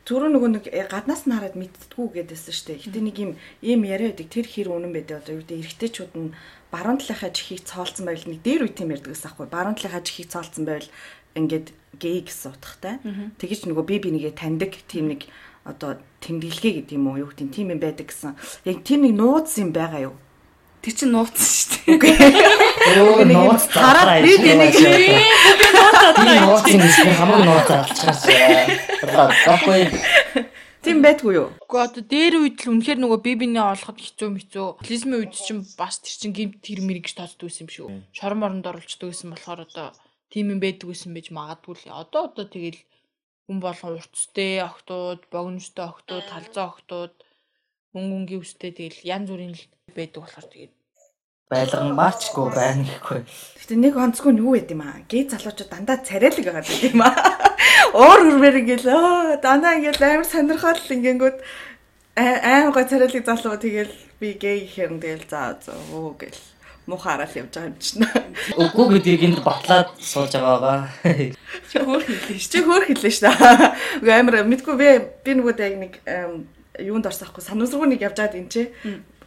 [0.10, 2.82] Түрүү нөгөө нэг э, гаднаас нь хараад мэддгүү гэдээсэн шүү дээ.
[2.82, 3.32] Гэтэ нэг юм
[3.62, 4.26] ийм яриа байдаг.
[4.34, 6.34] Тэр хэр үнэн байдэ одоо юу гэдэг эргэжтэйчүүд нь
[6.74, 9.46] баруун талынхаа чихийг цоолцсон байвал нэг дээр үе тийм ярьдаг гэсэн аахгүй.
[9.54, 10.90] Баруун талынхаа чихийг цоолцсон байвал
[11.38, 11.68] ингээд
[12.02, 12.96] гей гэсэн утгатай.
[13.38, 15.30] Тэгэж нөгөө би би нэгээ таньдаг тийм нэг
[15.62, 18.34] одоо тэмдэглэгээ гэдэг юм уу юу гэдэг тийм юм байдаг гэсэн.
[18.66, 20.16] Яг тийм нэг нууц юм байгаа юу?
[20.80, 23.04] Тэр чинь нууцсан шүү дээ.
[23.04, 25.20] Өө нууц хараад би тэнийг би
[26.40, 27.68] нууц юм шиг хамаг нууц.
[29.04, 29.92] Одоо гахгүй
[30.80, 31.48] тийм байдгүй юу?
[31.68, 34.68] Уу одоо дээр үед л үнэхээр нөгөө би биний олоход хэцүү мэцүү.
[34.80, 37.88] Плизмын үед чинь бас тэр чин гимт тэр мэрэг гэж тооцдог байсан юм шүү.
[38.16, 39.92] Шорон моронд оролцдог байсан болохоор одоо
[40.32, 42.00] тийм юм байдаг байсан байж магадгүй л.
[42.00, 42.80] Одоо одоо тэгэл
[43.52, 47.14] хүн болгон уртстэй охтууд, богиностой охтууд, талзаа охтууд,
[47.94, 49.64] мөнгө өнгийн үстэй тэгэл янз бүрийн л
[49.98, 50.74] байдаг болохоор тэгээд
[51.50, 53.22] байлган баачгүй байна гэхгүй.
[53.26, 55.02] Гэтэ нэг онцгүй нь юу байд юм аа?
[55.10, 57.18] Гей залуучууд дандаа царайлаг байгаа гэдэг юм аа.
[57.98, 61.38] Уур хөрмөр ингээл оо дандаа ингээл амар сонирхол ингээнгүүд
[62.22, 66.38] аим гой царайлаг залуу тэгэл би гей гэхээр нь тэгэл за за оо гэл
[66.86, 68.06] мухаарал явж байгаа юм чинь.
[68.54, 71.34] Үгүй гэдгийг энд батлаад сууж байгаа байгаа.
[71.70, 72.52] Чи хөөх хэлээ шүү.
[72.54, 73.26] Чи хөөр хэллээ ш.
[74.02, 74.90] Үгүй амар мэдгүй би
[75.26, 75.94] би нөгөө яг нэг
[76.82, 78.62] юунд орсахгүй санамсргүй нэг явж байгаад энэ чи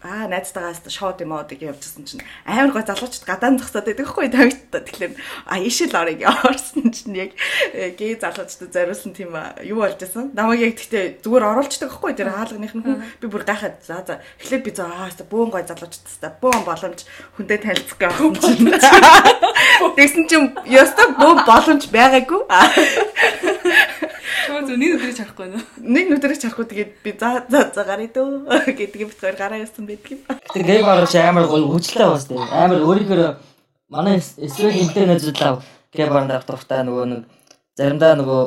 [0.03, 2.23] аа найзтайгаас шоуд юм аа гэж явжсэн чинь.
[2.43, 5.15] Амар гой залуучууд гадаан зогсоод байдаг хгүй тавигтаа тэгэхээр.
[5.47, 7.31] А ишэл орыг орсон чинь яг
[7.71, 9.31] э, гей залуучууд зориулсан тийм
[9.63, 10.35] юу болж байсан?
[10.35, 12.99] Намайг яг гэхдээ зүгээр оруулцдаг хгүй тэр хаалганых нь хүн.
[13.23, 14.19] Би бүр гайхаад за за.
[14.43, 17.07] Эхлээд би за аа бөөн гой залуучуудтай бөөн боломж
[17.39, 18.75] хүнтэй танилцах гэсэн чинь.
[19.95, 22.43] тэгсэн чинь ёстой бөөн боломж байгаагүй
[24.67, 25.63] зөв нэг өдрийг харахгүй нөө.
[25.83, 30.11] нэг нүдрийг чарахгүй тэгээд би за за за гарыг дөө гэдгийг битгаар гараа явсан байдаг
[30.13, 30.21] юм.
[30.55, 32.43] Тэр гей бар чи амар гоё хүчлээ бас тийм.
[32.43, 33.37] Амар өөрийнхөө
[33.93, 37.23] манай эсвэл интернет зүтлав гей бар дээр дуртай нөгөө нэг
[37.77, 38.43] заримдаа нөгөө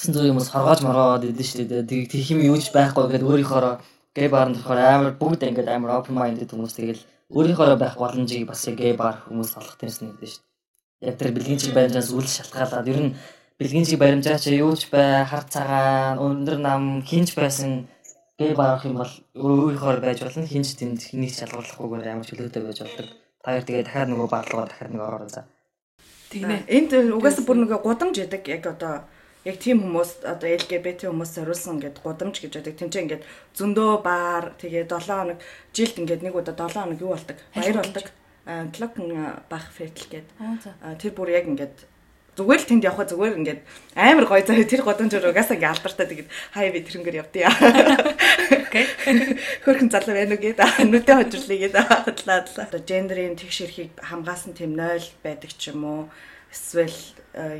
[0.00, 1.84] 900 юмс хоргоож мороод идэв шүү дээ.
[1.84, 3.80] Тэг тэг юм юуч байхгүй гэдэг өөрийнхөө
[4.16, 8.66] гей барнд болохоор амар бүгд ингээд амар open minded хүмүүс тэгэл өөрийнхөө байх боломжийг бас
[8.66, 11.08] гей бар хүмүүс олох тэрсэн гэдэг шүү дээ.
[11.08, 13.14] Яг тэр бэлгийн чиг баримжаас үл шалтгаалаад ер нь
[13.60, 17.84] бэлгийн чиг баримжаа чи юуч бай хар цагаан өндөр нам хинч байсан
[18.40, 23.08] гээ барах юм бол өөрийнхөө байж болно хинч тэнд хэнийг шалгуулахгүйгээр амар чөлөөтэй байж болдог.
[23.44, 25.44] Таяр тэгээ дахиад нөгөө баалгаа дахиад нөгөө ороо за.
[26.32, 26.64] Тэгнэ.
[26.72, 29.04] Энд угаасаа бүр нөгөө гудамж яадаг яг одоо
[29.44, 32.74] яг тийм хүмүүс одоо LGBT хүмүүс зориулсан ингээд гудамж гэж байдаг.
[32.80, 33.24] Тэмцээ ингээд
[33.60, 35.38] зөндөө баар тэгээ 7 хоног
[35.76, 37.36] жилд ингээд нэг удаа 7 хоног юу болдог?
[37.52, 38.06] Баяр болдог.
[38.72, 39.08] Клокен
[39.52, 40.28] бах фертл гээд.
[40.96, 41.89] Тэр бүр яг ингээд
[42.40, 43.60] зүгээр л тэнд явхаа зүгээр ингээд
[44.00, 47.52] амар гоё заа тэр годомж угаасаа ингээд алдартай тэгээд хай би тэрнгээр явдъя.
[48.64, 48.84] Окей.
[49.68, 52.40] Хөрхэн залуу байна уу гээд нүдэ хожирлээ гээд хадлаа.
[52.64, 56.02] Одоо гендерийн тэгш эрхийг хамгаасан тийм 0 байдаг ч юм уу.
[56.48, 56.96] Эсвэл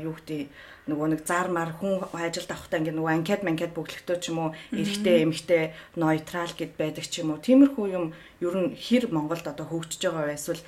[0.01, 0.49] юу гэдэг
[0.89, 4.49] нөгөө нэг зар мар хүн ажилд авахтаа ингээ нөгөө анкет манкет бүглэхтөө ч юм уу
[4.73, 5.63] эрэгтэй эмэгтэй
[5.95, 8.05] нейтрал гэд байдаг ч юм уу тиймэрхүү юм
[8.41, 10.63] ер нь хэр Монголд одоо хөгжиж байгаа вэ эсвэл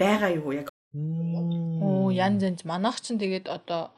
[0.00, 0.68] байгаа юу яг
[2.10, 3.94] Оо янз янз манайх ч тэгээд одоо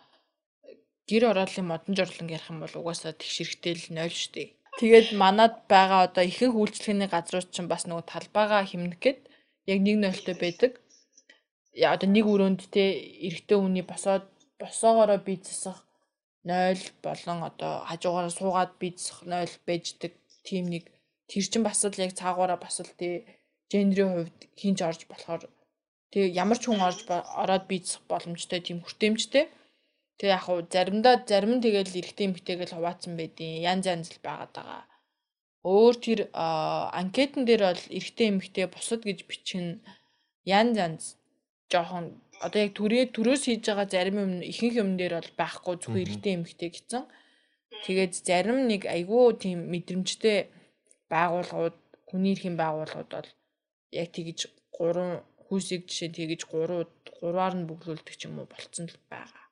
[1.09, 4.49] гэр ороолын модон жорлон ярих юм бол угаасаа тэгшэрхтэй л 0 шүү дээ.
[4.81, 9.21] Тэгээд манад байгаа одоо ихэнх үйлчлэгээний газрууд ч бас нөгөө талбайгаа хэмнэх гээд
[9.73, 10.73] яг нэг нөлтөй байдаг.
[11.73, 12.85] Яа одоо нэг өрөөнд те
[13.27, 14.25] эрэгтэй хүний босоод
[14.61, 15.79] босоогоороо бийцсах
[16.45, 20.13] 0 болон одоо хажуугаараа суугаад бийцсах 0 байждаг
[20.47, 20.85] тийм нэг
[21.29, 23.25] тэр чин бас л яг цаагаараа бас л тий
[23.73, 25.43] гендрийн хувьд хинж орж болохоор
[26.13, 29.49] тэг ямар ч хүн орж ороод бийцсах боломжтой тийм хүртээмжтэй.
[30.21, 34.53] Тэг яг хуу заримдаа зарим нь тэгэл эрэгтэй эмэгтэйгэл хуваацсан байдیں۔ Янз янз л байгаад
[34.55, 34.83] байгаа.
[35.65, 36.21] Өөр тэр
[37.01, 39.81] анкетн дээр бол эрэгтэй эмэгтэй бусад гэж бичин
[40.45, 41.03] янз янз
[41.73, 46.05] жоохон одоо яг төрөө төрөөс хийж байгаа зарим юм ихэнх юм дээр бол байхгүй зөвхөн
[46.05, 47.03] эрэгтэй эмэгтэй гэсэн.
[47.87, 50.39] Тэгээд зарим нэг айгүй тийм мэдрэмжтэй
[51.09, 51.77] байгууллагууд
[52.09, 53.31] хүний эрхийн байгууллагууд бол
[54.01, 54.39] яг тэгж
[54.77, 55.23] гурван
[55.53, 59.45] хүүсийг жишээ тэгж гурууд гурваар нь бүглүүлдэг ч юм уу болцсон л байгаа.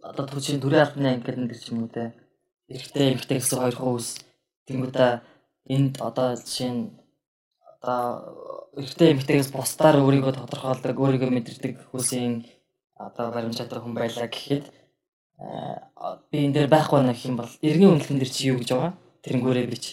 [0.00, 2.16] Одоо түүний төрийн албаны ангид энэ ч юм уу те.
[2.72, 4.08] Эрэгтэй эмэгтэй гэсэн хоёр хүүс
[4.64, 5.20] тэнгуудаа
[5.68, 6.82] энд одоо жишээ нь
[7.84, 8.00] одоо
[8.80, 12.48] эрэгтэй эмэгтэйгээс бусдаар өөрийгөө тодорхойлдог, өөрийгөө мэдэрдэг хүсийн
[12.96, 14.64] одоо баримжаатай хүн байлаа гэхэд
[16.32, 18.92] би энэ дээр байхгүй байна гэх юм бол иргэний үнэлэн дээр чи юу гэж байгаа?
[19.24, 19.84] Тэрэнгүүрээ бич.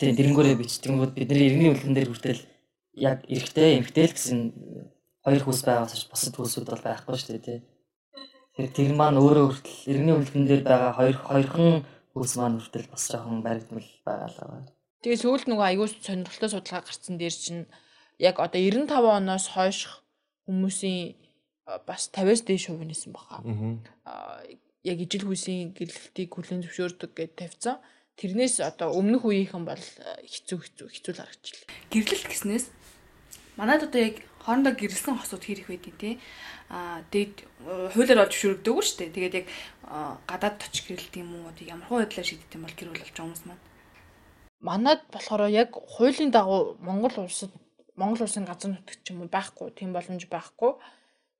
[0.00, 0.72] Тийм тэрэнгүүрээ бич.
[0.80, 2.40] Тэнгүүд бидний иргэний үнэлэн дээр хүртэл
[2.94, 4.38] яг эрэгтэй эмэгтэй л гэсэн
[5.24, 7.58] хоёр хүс байгаас ч бусад хүсүүд бол байхгүй шүү дээ тий.
[8.56, 13.04] Тэр тэр маань өөрөө хүртэл иргэний үнэлэн дээр байгаа хоёр хоёрхан хүс маань хүртэл бас
[13.08, 14.68] жоохон баригдмал байгаа л байна.
[15.00, 17.64] Тэгээ сүүлд нөгөө аягүй сонирхолтой судалгаа гарцсан дээр чинь
[18.20, 19.78] яг одоо 95 оноос хойш
[20.44, 21.16] хүмүүсийн
[21.88, 23.40] бас 50-аас дээш хувь нэсэн баха.
[24.04, 24.42] Аа
[24.82, 27.78] яг ижил хүйсийн гэрлэлтийг хүлэн зөвшөөрдөг гэж тавьсан.
[28.18, 31.68] Тэрнээс одоо өмнөх үеийнхэн бол хэцүү хэцүү хэцүү л харагдчихлаа.
[31.88, 32.64] Гэрлэлт гэснээс
[33.60, 36.14] манайд одоо яг хоорондоо гэрэлсэн хосууд их байдیں۔ тий.
[36.68, 37.36] Аа тэгээд
[37.94, 39.16] хуулиар олж зөвшөөрөгдөг шүү дээ.
[39.16, 39.46] Тэгээд яг
[40.30, 43.26] гадаад точ гэрэлт юм уу ямар хуу байдлаар шийдэх юм бол гэр бүл болж байгаа
[43.28, 43.62] хүмүүс маань
[44.62, 47.50] манад болохоор яг хуулийн дагуу Монгол улсад
[47.96, 50.72] Монгол улсын газар нутагт ч юм уу байхгүй тийм боломж байхгүй.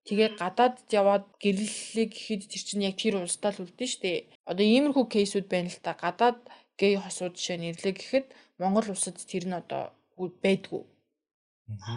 [0.07, 4.27] Тэгээ гадаад яваад гэрлэлээ гэхэд тэр чинь яг тэр улсдаа л үлдэн штэ.
[4.51, 5.95] Одоо иймэрхүү кейсүүд байна л та.
[5.95, 6.43] Гадаад
[6.75, 8.27] гей хосууд жишээ нэрлээ гэхэд
[8.59, 10.83] Монгол улсад тэр нь одоо байдгүй.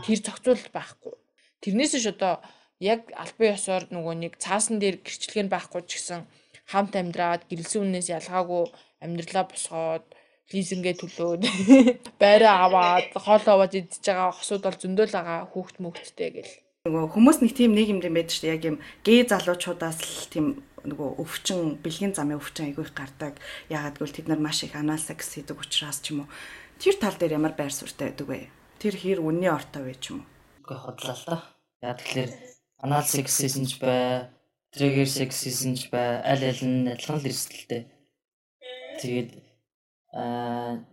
[0.05, 1.13] Тэр зохицуулалт байхгүй.
[1.61, 2.41] Тэрнээс ш одоо
[2.79, 6.21] яг албан ёсоор нөгөө нэг цаасан дээр гэрчлэг нь байхгүй ч гэсэн
[6.69, 8.63] хамт амьдраад гэрэлсэн үнээс ялгаагүй
[9.03, 10.05] амьдралаа босгоод
[10.53, 11.41] лизингээ төлөөд
[12.21, 16.53] байраа аваад хоол аваад идчихэж байгаа хосууд бол зөндөл байгаа хүүхд мөхттэй гэл.
[16.85, 18.55] Нөгөө хүмүүс нэг тийм нэг юм юм байдаг шүү дээ.
[18.61, 20.45] Яг юм гээ залуучуудаас л тийм
[20.85, 23.41] нөгөө өвчин, бэлгийн замын өвчин айгүй их гардаг.
[23.73, 26.29] Ягаад гэвэл тэд нар маш их анал секс хийдэг учраас ч юм уу.
[26.77, 28.39] Тэр тал дээр ямар байр суурьтай байдаг вэ?
[28.85, 30.29] Тэр хэр үнний ортой вэ ч юм уу?
[30.61, 31.37] Үгүй хотлаа л та.
[31.81, 34.29] Яг тэгэхээр секс хийсэн ч бай,
[35.09, 37.89] секс хийсэн ч бай, аль аль нь адилхан л эрсдэлтэй.
[39.01, 39.41] Тэгээд
[40.13, 40.85] аа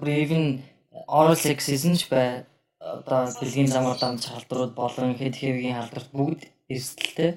[0.00, 0.64] even
[1.04, 2.48] oral sex хийсэн ч бай
[2.80, 7.36] одоо бэлгийн замаар дамж халдварууд болон хэд хэвгийн халдварт бүгд эрсдэлтэй.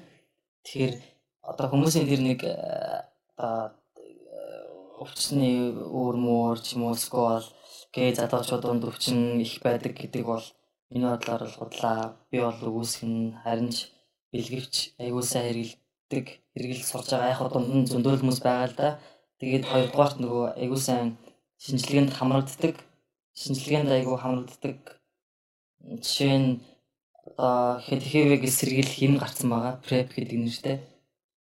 [0.64, 0.92] Тэгэхээр
[1.44, 2.40] одоо хүмүүсийн тэр нэг
[3.36, 3.76] одоо
[4.96, 7.44] өвчний өөр мөр ч юм уу скол
[7.94, 10.44] гээ залуучууд дунд өвчин их байдаг гэдэг бол
[10.90, 11.98] миний бодлоор л худлаа
[12.30, 13.78] би бол үгүйсэх нь харин ч
[14.32, 18.88] бэлгэвч аягуулсаа хэрэгэлдэг хэрэгэл сурж байгаа яг дунд нь зөндөл хүмүүс байгаа л да.
[19.40, 21.08] Тэгээд хоёрдугаарт нөгөө айгуу сайн
[21.64, 22.74] шинжилгээнд хамрагддаг.
[23.40, 24.78] Шинжилгээнд айгуу хамрагддаг.
[26.04, 26.50] Жишээ нь
[27.28, 29.74] одоо хэдхэвэг сэргийл хэм гарсан байгаа.
[29.86, 30.76] PrEP гэдэг нэртэй.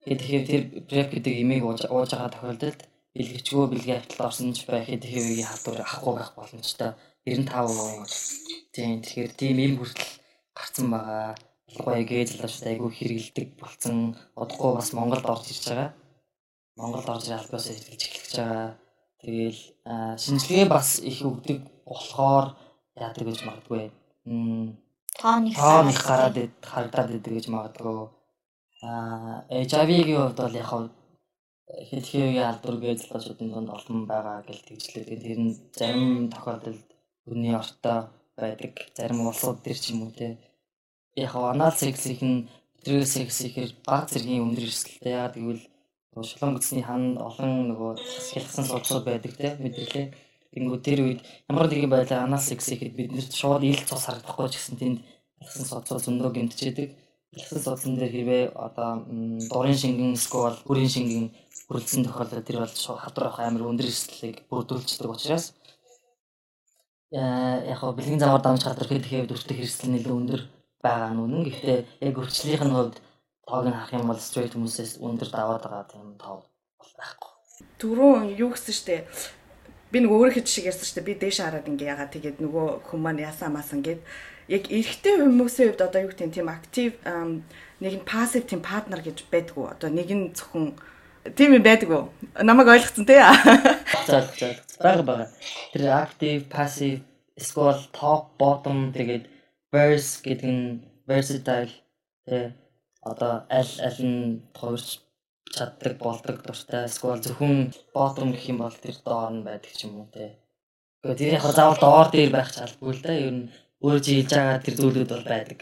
[0.05, 2.81] Хэдхэв тэр PrEP гэдэг имийг ууж байгаа тохиолдолд
[3.16, 6.91] бэлгэвчгүй бэлгийн хавтал орсон ч байх хэдхэвгийн халдвар авахгүй байх боломжтой.
[7.26, 8.76] 95%.
[8.76, 10.11] Тийм тэгэхээр тийм им хүртэл
[10.57, 11.36] гарсан байгаа.
[11.72, 13.95] Ялангуяа гээ залуучууд айгүй хэрэгэлдэг болсон.
[14.36, 15.89] Одохгүй бас Монголд орж ирж байгаа.
[16.78, 18.70] Монгол орж ирэх албаас эргэлж эхлэж байгаа.
[19.24, 22.47] Тэгэл аа, шинжилгээ бас их өгдөг болохоор
[22.99, 23.84] яадаг гэж магадгүй.
[24.28, 24.76] Мм
[25.16, 28.11] Тооны тоон их гараад харагдаад идэг гэж магадгүй.
[28.84, 30.70] Аа HIV-ийн хувьд бол яг
[31.66, 35.03] хав хэлхээгийн алдаргүй залуучуудын донд олон байгаа гэж тэгжлээ.
[35.05, 36.86] Тэгээд тэр нь зарим тохиолдолд
[37.32, 37.99] өний ортой
[38.38, 38.74] байдаг.
[38.97, 40.38] Зарим улсууд төр ч юм уу те.
[41.16, 42.45] Яг анал секс их нь
[42.78, 45.16] өдрөө секс ихээр баг зэргийн өндөр эрсдэлтэй.
[45.34, 45.63] Гэвэл
[46.13, 47.91] нөгөө шулуун гүцний ханд олон нөгөө
[48.30, 50.07] хялгсан судсууд байдаг те мэдрэлээ.
[50.53, 54.55] Тэнгүү тэр үед ямар нэгэн байдлаар анал секс ихэд биднэрт шууд ил цус харагдахгүй ч
[54.55, 54.97] гэсэн тэнд
[55.41, 56.78] хялгсан судсууд зөндөө гэмтчихэд
[57.36, 59.03] хялгсан судсан дээр хэрвээ одоо
[59.51, 61.26] дурын шингэн сквал бүрийн шингэн
[61.68, 65.45] хүрэлцэн тохиолдолд тэр бол хавдар авах амар өндөр эрсдлийг бүрдүүлчихдэг учраас
[67.11, 70.41] яа яг хоо бэлгийн замаар дамж хатар хэлэхэд өртөх эрсдэл нэлээд өндөр
[70.86, 71.43] байгаа нь үнэн.
[71.47, 72.95] Гэхдээ яг өрчлөлийн хувьд
[73.47, 76.45] тоог нь харах юм бол straight хүмүүсээс өндөр даваад байгаа тийм тоо
[76.78, 77.32] бол байхгүй.
[77.80, 78.95] Түрүүн юу гэсэн штэ
[79.89, 83.03] би нэг өөрөө хэд шиг ярьсан штэ би дээш хараад ингээ ягаа тэгээд нөгөө хүмүүс
[83.05, 84.01] маань ясаа маасан гэд
[84.49, 86.91] яг эрэгтэй хүмүүсийн хувьд одоо юу гэх тийм актив
[87.82, 90.78] нэг нь пассив тийм партнер гэж байдгүй одоо нэг нь зөвхөн
[91.34, 92.01] тийм юм байдгүй
[92.45, 93.21] намайг ойлгоцсон тий
[94.05, 94.49] За за
[94.82, 95.26] бага бага.
[95.73, 97.01] Тэр active, passive,
[97.39, 99.26] эсвэл top, bottom тэгээд
[99.73, 101.73] verse гэдэг нь versatile
[102.28, 102.53] тэ
[103.01, 105.01] одоо аль аль нь товарч
[105.55, 110.05] чаддаг болдог дуртай эсвэл зөвхөн bottom гэх юм бол тэр доор нь байдаг ч юм
[110.05, 110.38] уу тэ.
[111.01, 113.13] Гэхдээ тэр яг заавал доор дээр байх шаардлагагүй л да.
[113.13, 113.43] Ер нь
[113.82, 115.59] өөр жилж байгаа тэр зүйлүүд бол байдаг.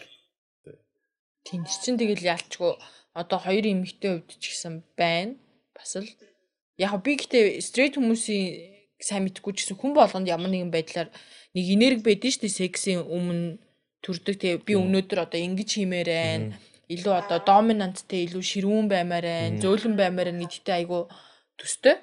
[1.43, 2.71] Тийм чинь тэгэл яалчгүй
[3.21, 5.35] одоо хоёр эмэгтэй хувьд ч гэсэн байна.
[5.75, 6.07] Бас л
[6.77, 8.45] яг би гэтээ стрейт хүмүүсийн
[9.03, 11.09] сайн мэдгүй ч гэсэн хүн болгонд ямар нэгэн байдлаар
[11.53, 13.59] нэг энерги байдаг шүү дээ сексийн өмнө
[14.03, 16.55] төрдөг тий би өнөөдөр одоо ингэж хиймээр байна.
[16.93, 19.61] Илүү одоо доминанттэй илүү ширүүн баймаар байна.
[19.63, 21.07] Зөөлөн баймаар байна гэдэгтэй айгу
[21.59, 21.95] төстэй.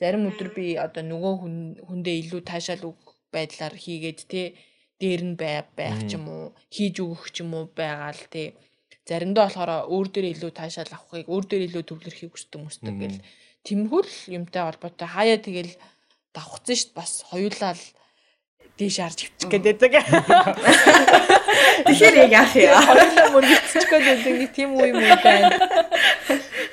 [0.00, 1.56] Зарим өдөр би одоо нөгөө хүн
[1.86, 3.00] хүндээ илүү таашаал үг
[3.32, 4.46] байдлаар хийгээд тий
[5.00, 8.56] дээр нь бай байх ч юм уу хийж өгөх ч юм уу байгаал тий
[9.06, 13.22] заримдаа болохоор өөр дээр илүү таашаал авахыг өөр дээр илүү төвлөрөхийг хүсдэг хүмүүстэй гэл.
[13.62, 15.06] Тэмхүү л юмтай холбоотой.
[15.06, 15.72] Хаяа тэгэл
[16.34, 17.84] давхцсан дээ бас хоёулаа л
[18.76, 19.92] дээш харж хөвчих гээд байдаг.
[21.86, 24.34] тэгэхээр яг яах юм Хоёулаа мөргөцчих гээд байдаг.
[24.42, 25.54] Нэг тийм үе юм байна.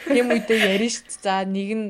[0.10, 1.22] Тийм үедээ ярина дээ.
[1.22, 1.88] За нэг нь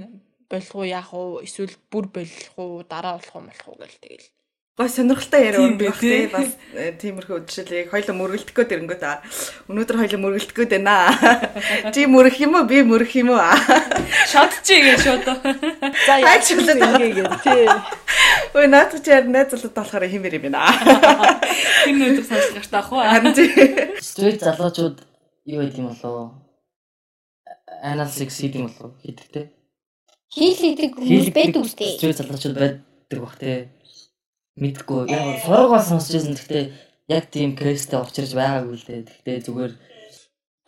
[0.51, 1.41] болох уу яах уу?
[1.41, 2.83] Эсвэл бүр болох уу?
[2.83, 4.27] Дараа болох уу болох уу гэл тэгэл
[4.73, 6.27] гой сонирхолтой яриа өгөх тий тий.
[6.33, 9.21] бас э, тиймэрхүү жишээлээ хоёлоо мөргөлдөх гээд ирэнгүү та
[9.69, 13.41] өнөөдөр хоёлоо мөргөлдөх гээд байна чи мөрөх юм уу би мөрөх юм уу
[14.33, 15.29] Шатчих гэж шууд.
[16.09, 17.05] За яаж үлээд байгаа.
[17.05, 17.69] ингэгээд тий.
[18.57, 20.65] ой наад чи яар найз залууд болохоор химэр юм байна
[21.85, 23.05] Тэр нөтөг сонсож гарт ах уу.
[23.05, 23.53] харин тий
[24.01, 25.05] Straight залуучууд
[25.53, 26.33] юу гэдэг юм болоо?
[27.85, 28.97] Anal sex хийдэг юм болоо?
[29.05, 29.41] Хийдэг те.
[30.33, 31.93] Хийлэгдэг хүмүүс байдаг үстэй.
[32.01, 33.69] Straight залуучууд байдаг бах те.
[34.59, 35.09] Мэдгүй.
[35.09, 36.37] Яг сургууль сонсч байсан.
[36.37, 36.65] Гэхдээ
[37.09, 39.01] яг тийм кейстэй учирч байгаагүй л дээ.
[39.09, 39.73] Гэхдээ зүгээр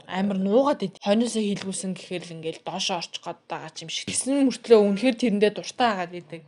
[0.06, 0.98] амар нуугаад ид.
[1.02, 4.10] Хойноосоо хилгүүлсэн гэхээр л ингээл доошоо орчих гээд байгаа ч юм шиг.
[4.10, 6.42] Тэсэн мөртлөө үнэхээр тэрэндээ дуртай агаад идэг.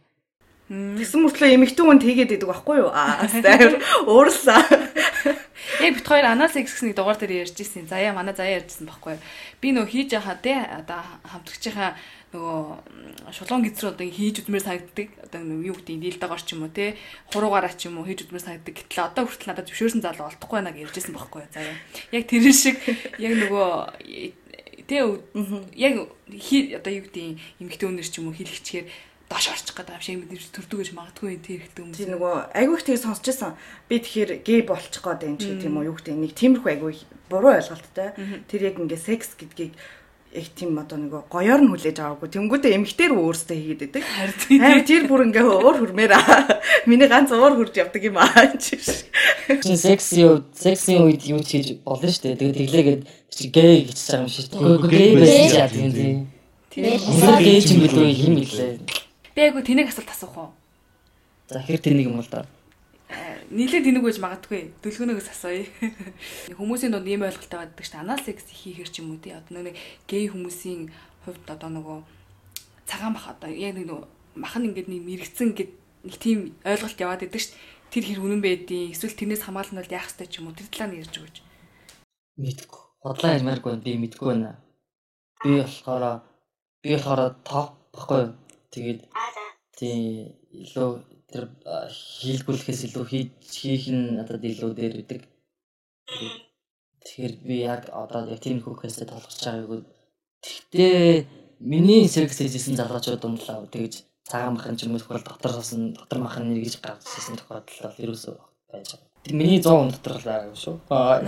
[0.67, 4.61] Тэгсэн мөртлөө эмэгтэй хүн тэгээд идэг байхгүй юу аа амар уурлаа
[5.79, 7.87] Яг бит хоёр анаа секс гэсний дугаар дээр ярьж ирсэн.
[7.87, 9.23] Заяа манай заяа ярьжсэн байхгүй юу.
[9.61, 11.95] Би нөө хийж яхаа те одоо хамтрагчийнхаа
[12.33, 15.07] нөгөө шулуун гизрүү одоо хийж үдмээр санагддаг.
[15.27, 16.99] Одоо юу гэдэг дийлдэгоор ч юм уу те
[17.31, 18.75] хуруугаараа ч юм уу хийж үдмээр санагддаг.
[18.75, 21.51] Гэтэл одоо хүртэл надад зөвшөөрсөн залуу олдохгүй байна гэж ярьжсэн байхгүй юу.
[21.55, 21.75] Заяа.
[22.11, 22.75] Яг тэр шиг
[23.15, 23.67] яг нөгөө
[24.87, 25.03] тэ
[25.79, 27.25] яг одоо юу гэдэг
[27.63, 28.85] эмгтэн өнөр ч юм уу хэлэгчээр
[29.27, 31.99] доош орчих гэдэг юм шиг мэдэрч төрдөг гэж магадгүй тэр ихтэй хүмүүс.
[31.99, 33.51] тий нөгөө айгүй их тэгээ сонсч байсан
[33.91, 36.93] би тэгэхээр гей болчих гээд юм чи тийм үү юу гэдэг нэг тиймэрхүү айгүй
[37.27, 38.09] буруу ойлголттой
[38.47, 39.75] тэр яг ингээ секс гэдгийг
[40.37, 45.03] их тийм одоо нөгөө гоёор нь хүлээж аваагүй тэнгуүтээ эмгтэр өөрөөсөө хийгээд байдаг харин тэр
[45.09, 46.61] бүр ингээ уур хүрмээр аа.
[46.85, 50.23] миний ганц уур хүрж явдаг юм аа чи чи секси
[50.53, 52.39] секси үед юу ч хийж болно шүү дээ.
[52.39, 53.01] Тэгээд тэглээгээд
[53.33, 54.45] чи гей гэж байгаа юм шиг.
[54.53, 56.17] Үгүй гей байсан ч яа тийм тийм.
[56.71, 58.73] Тэр гей ч юм билүү юм билээ.
[59.35, 60.49] Би айгу тэнэг асуулт асуух уу?
[61.49, 62.45] За хэр тэнийг юм бол да.
[63.07, 64.75] Нийлээ тэнэг гэж магадгүй.
[64.83, 65.63] Дөлгөнөөс асууя.
[66.59, 68.03] Хүмүүсийн дунд ийм ойлголттой байдаг шүү дээ.
[68.03, 69.31] Анал секс хийхэр ч юм уу тий.
[69.31, 69.79] Одоо нэг
[70.11, 70.91] гей хүмүүсийн
[71.23, 71.97] хувьд одоо нөгөө
[72.83, 74.03] цагаан бах одоо яг нэг нөгөө
[74.43, 75.71] махан ингээд нэг мэрэгцэн гэд
[76.03, 77.63] нэг тийм ойлголт яваад байдаг шүү дээ.
[77.95, 80.59] Тэр хэр үнэн байдیں۔ Эсвэл тэрнээс хамгаална бол яах ёстой ч юм уу.
[80.59, 81.37] Тэр талаар нь ярьж өгөөч.
[82.43, 82.81] Мэдгүй.
[83.07, 83.85] Бодлоо ярмааргүй байна.
[83.87, 84.51] би мэдгүй байна.
[85.39, 86.03] Би болохоор
[86.83, 88.35] би болохоор топ баггүй.
[88.75, 88.99] Тэгээд
[89.79, 91.43] тий илүү тэр
[91.91, 95.21] хийлгүүлэхээс илүү хийж хийх нь надад илүү дээр үүдэг.
[97.03, 99.83] Тэгэхээр би яг одоо яг тийм хөөсөө толгорч байгааг.
[100.43, 101.27] Тэгтээ
[101.59, 106.19] миний секс хийжсэн залуучууд ундлаа тэгэж цагаан махан ч юм уу тохиол дотороос нь дотор
[106.23, 108.35] махан нэргэж гарч ирсэн тохиолдол бол ерөөсөө
[108.71, 109.07] байж байгаа.
[109.31, 110.75] Миний 100 хүн дотор л байгаа шүү.
[110.91, 111.19] Аа,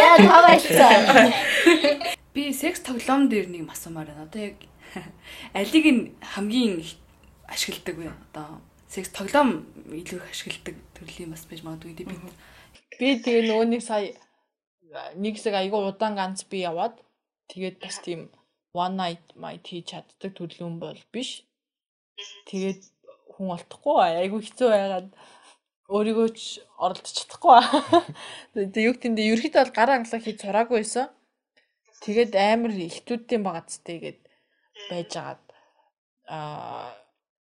[0.00, 1.28] Яа таваалцаа.
[2.32, 4.24] Би секс тоглоом дээр нэг юм асуумаар байна.
[4.28, 4.56] Одоо яг
[5.60, 6.96] алиг нь хамгийн их
[7.48, 8.12] ашигладаг вэ?
[8.30, 12.16] Одоо секс тоглоом илүү их ашигладаг төрлийн бас байж магадгүй тийм би.
[12.98, 14.14] Би тэгээ нөгөө нэг сая
[15.18, 16.96] нэг хэсэг айгүй удаан ганц би яваад
[17.50, 18.30] тэгээд бас тийм
[18.72, 21.42] one night might хийж чаддаг төрлийн бол биш.
[22.48, 22.80] Тэгээд
[23.36, 25.08] хүн олдохгүй айгүй хэцүү байгаад
[25.92, 27.60] өөрийгөө ч оролдож чадахгүй.
[28.54, 31.06] Тэгээд юу гэмдэ ерөөхдөө бол гараа англаа хийж сураагүй байсан.
[32.02, 34.20] Тэгээд амар ихтүүдийн багц тэгээд
[34.90, 35.42] байжгаад
[36.26, 36.90] аа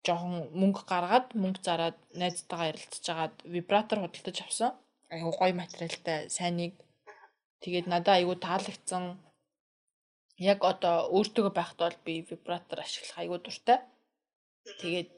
[0.06, 4.70] жоохон мөнгө гаргаад мөнгө зараад найзтайгаа ярилцж агаад вибратор худалдаж авсан.
[5.14, 6.74] Айгу гоё материалтай сайныг
[7.62, 9.04] тэгээд надад айгу таалагдсан.
[10.38, 13.78] Яг одоо өөртөө байхад бол би вибратор ашиглах айгу дуртай.
[14.82, 15.10] Тэгээд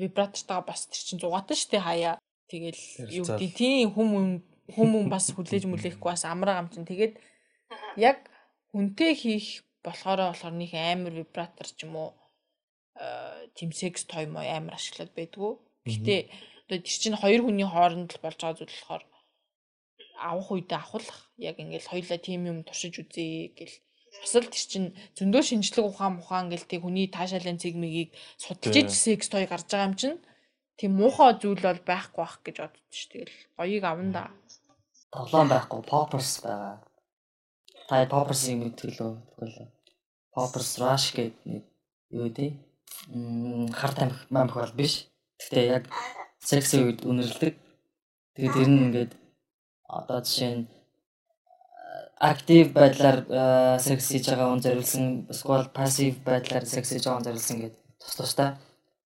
[0.00, 2.16] вибратортойгоо бас тэр чин зугаатан штэ хаяа.
[2.48, 2.80] Тэгэл
[3.20, 4.40] юу гэдэг тийм хүм
[4.72, 6.88] хүм бас хүлээж мүлээхгүй бас амраа гам чин.
[6.88, 7.20] Тэгээд
[8.00, 8.24] яг
[8.72, 12.10] хүнтэй хийх болохоор болохоор нэг амар вибратор ч юм уу
[13.56, 15.52] тийм секс той мой амар ашиглаад байдгүй.
[15.88, 16.20] Гэхдээ
[16.66, 19.04] одоо тэр чинь хоёр хүний хооронд л болж байгаа зүйл болохоор
[20.18, 23.76] авах үедээ авахлах яг ингээл хоёулаа тийм юм туршиж үзье гэл
[24.20, 28.90] бас л тэр чинь зөндөө шинжлэх ухаан мухаан гэл тэг хүний таашаалын цэгмигийг судалж иж
[28.92, 30.18] секс той гарч байгаа юм чинь
[30.80, 33.08] тийм муухай зүйл бол байхгүй байх гэж боддоо ш.
[33.12, 34.24] Тэгэл гоёыг авна да.
[35.12, 36.76] тоглоом байхгүй, poppers байгаа.
[37.88, 39.70] Та poppers-ийг мэдгэлөө тэгвэл
[40.34, 41.64] poppers rush гэдэг нэг
[42.12, 42.52] юу дээ?
[43.78, 45.06] Хар тамхи мамх бол биш.
[45.38, 45.84] Гэхдээ яг
[46.40, 47.54] секси үед үнэрлдэг.
[48.36, 49.12] Тэгээд тэр нь ингээд
[49.88, 50.64] одоо жишээ нь
[52.18, 53.18] актив байдлаар
[53.78, 58.14] секс хийж байгаа хүн зориулсан эсвэл пассив байдлаар секс хийж байгаа хүн зориулсан гэдэг тус
[58.16, 58.50] тустай.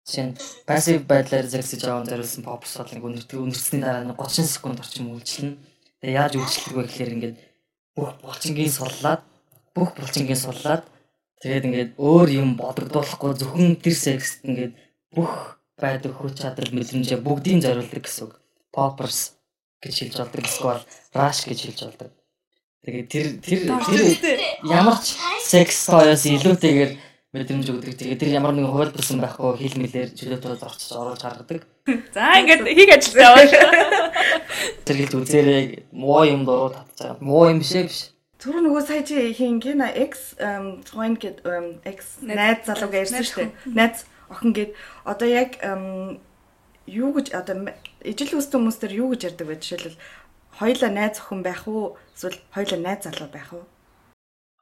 [0.06, 0.36] Жишээ нь
[0.68, 4.46] пассив байдлаар секс хийж байгаа хүн зориулсан попс бол нэг үнэртэг үнэрсний дараа нэг 30
[4.46, 5.58] секунд орчим үйлчлэнэ.
[6.00, 7.36] Тэгээ яаж үйлчлэх вэ гэхээр ингээд
[7.96, 9.20] бүх булчингийн суллаад
[9.74, 10.82] бүх булчингийн суллаад
[11.40, 14.74] тэгээд ингээд өөр юм бодогдуулахгүй зөвхөн тэр секст ингээд
[15.14, 18.34] бүх байдаг хүч чадал мэдрэмжээ бүгдийг зориулдаг гэсэн үг.
[18.70, 19.40] Poppers
[19.82, 20.82] гэж хэлж болдог эсвэл
[21.16, 22.10] rush гэж хэлж болдог.
[22.84, 26.92] Тэгээд тэр тэр тэр ямар ч секс тоёс илүүтэйгээр
[27.32, 27.94] мэдрэмж өгдөг.
[27.96, 31.62] Тэгээд тэр ямар нэгэн хувайлбарсан байхгүй хил мэлээр чөлөөтөө зорчиж оруулж гаргадаг.
[32.14, 33.44] За ингээд хийх ажил яваа.
[34.84, 37.16] Тэр хэлж үзээрэй муу юм дуруу байгаа.
[37.22, 38.10] Муу юм бишээ биш.
[38.40, 40.32] Түрүү нөгөө сая чи хин гина X
[40.88, 41.44] coin гэд
[41.84, 43.76] X найз залууг ярьсан шүү дээ.
[43.76, 44.70] Найз охин гэд
[45.04, 45.60] одоо яг
[46.88, 47.68] юу гэж одоо
[48.00, 49.60] ижил үст хүмүүс төр юу гэж ярьдаг вэ?
[49.60, 50.00] Жишээлбэл
[50.56, 52.00] хоёлаа найз охин байх уу?
[52.16, 53.68] Эсвэл хоёлаа найз залуу байх уу?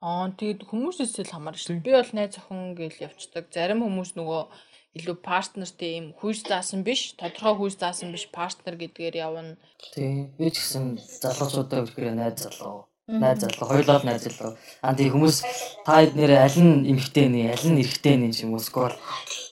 [0.02, 1.78] Аа тэгэд хүмүүсээс л хамаарна шүү.
[1.78, 1.86] дээ.
[1.86, 3.46] Би бол найз охин гэж явцдаг.
[3.54, 4.42] Зарим хүмүүс нөгөө
[4.98, 9.54] илүү партнертэй юм хүйс заасан биш, тодорхой хүйс заасан биш партнер гэдгээр явна.
[9.94, 10.26] Тий.
[10.34, 12.87] Би ч гэсэн залуучуудаа үрхээр найз залуу.
[13.08, 14.52] Найз залуу, хоёулаа найз залуу.
[14.84, 15.40] Аа тий хүмүүс
[15.80, 18.92] та эднэр аль нь эмхтэй нэ, аль нь эрэгтэй нэ юм уу скол.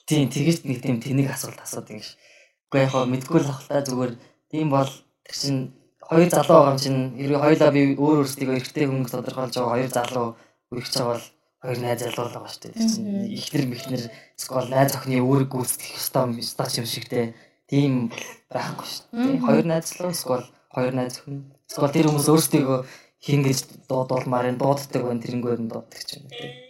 [0.05, 2.21] Тий тэгэж нэг тийм тэнэг асуулт асуудаг юм шиг.
[2.69, 4.13] Уу яг хоо мэдгүй л ахaltaа зүгээр
[4.53, 4.85] тийм бол
[5.25, 5.73] тэр чин
[6.05, 9.89] хоёр залуу байгаа юм чинь хэрвээ хоёулаа би өөр өөрсдийгөө эрэгтэй хүн тодорхойлж байгаа хоёр
[9.89, 10.27] залуу
[10.69, 11.25] үргэж байгаа бол
[11.65, 12.77] хоёр найз залуу л байгаа шүү дээ.
[12.77, 14.03] Тэр чин ихнэр мэхнэр
[14.37, 17.33] скол найз охины үүрэг гүйцэтгэх ёстой стач юм шигтэй.
[17.65, 18.13] Тийм
[18.53, 19.41] байхгүй шүү дээ.
[19.41, 21.49] Хоёр найз залуу скол хоёр найз охин.
[21.65, 22.79] Скол тэр хүмүүс өөрсдийгөө
[23.25, 26.67] хин гэж дуудуулмаар энэ дууддаг байна тэрнгээр нь дууддаг ч юм уу.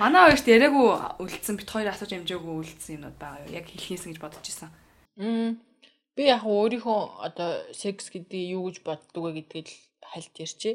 [0.00, 0.88] Манай хоёрт яриаггүй
[1.22, 3.56] үлдсэн бит хоёр асууж амжаагүй үлдсэн юмнууд байгаа юу?
[3.58, 4.70] Яг хэлхийсэн гэж бодож исэн.
[5.16, 5.60] Мм.
[6.16, 9.76] Би яг өөрийнхөө одоо секс гэдэг юу гэж боддог вэ гэдгийг л
[10.10, 10.74] хальт ярьчээ.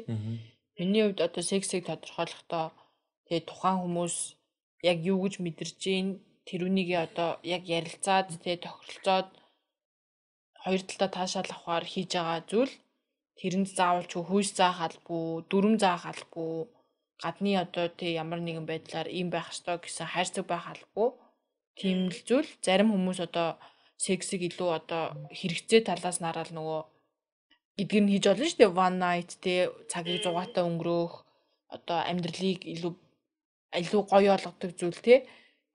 [0.78, 2.72] Миний хувьд одоо сексийг тодорхойлохдоо
[3.26, 4.16] тэгээ тухайн хүмүүс
[4.90, 6.06] яг юу гэж мэдэрч гин
[6.48, 9.28] тэрүүнийгээ одоо яг ярилцаад тэгээ тохиролцоод
[10.62, 12.72] хоёр талдаа таашаал авахаар хийж байгаа зүйл
[13.38, 16.68] тэрэнд заавал ч хүйс заах албагүй, дүрм заах албагүй,
[17.22, 21.08] гадны одоо тэг ямар нэгэн байдлаар ийм байх ёстой гэсэн хайрцаг байх албагүй.
[21.78, 23.48] Тийм л зүйл зарим хүмүүс одоо
[23.96, 25.02] сексийг илүү одоо
[25.38, 26.80] хэрэгцээ талаас нараад нөгөө
[27.80, 28.78] эдгээр нь хийж болно шүү дээ.
[28.86, 29.54] One night те
[29.90, 31.14] цагийг зугаатай өнгөрөөх
[31.76, 32.92] одоо амьдралыг илүү
[33.80, 35.14] илүү гоё болгодог зүйл те.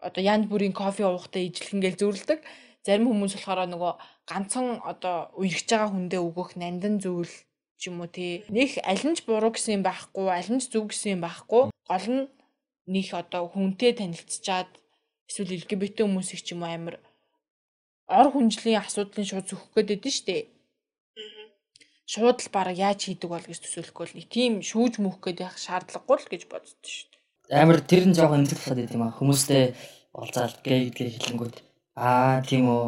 [0.08, 2.40] Одоо янд бүрийн кофе уухтай ижлэх ингээл зөвлөдөг.
[2.86, 3.94] Зарим хүмүүс болохоор нөгөө
[4.30, 7.34] ганцхан одоо үерхэж байгаа хүндээ өгөх нандан зүйл
[7.78, 8.44] ч юм уу те.
[8.50, 11.64] Них аль нь ч буруу гэсэн юм байхгүй, аль нь ч зөв гэсэн юм байхгүй.
[11.70, 12.30] Гол нь
[12.90, 14.70] них одоо хүнтэй танилцчаад
[15.30, 16.96] эсвэл LGBT хүмүүсийг ч юм уу амар
[18.08, 20.38] ор хүнжлийн асуудлын шууд зөхөх гээд байдэн штэ.
[22.08, 25.60] Шууд л баг яаж хийдэг бол гэж төсөөлөхгүй л нэг тийм шүүж мөх гээд явах
[25.60, 27.20] шаардлагагүй л гэж боддоо штэ.
[27.52, 29.18] Амар тэр нь жоохон эмзэг болоод байт юм аа.
[29.20, 29.76] Хүмүүстэй
[30.16, 31.56] уулзаад гей гэдгийг хэлэнгүүт
[32.00, 32.86] аа тийм үү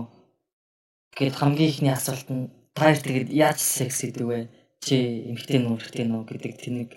[1.19, 4.39] гэд хамгийн ихний асуулт нь та хоёр тэгээд яаж секс гэдэг вэ?
[4.85, 4.95] Чи
[5.29, 6.89] эмэгтэй нүү эрэгтэй нүү гэдэг тэнэг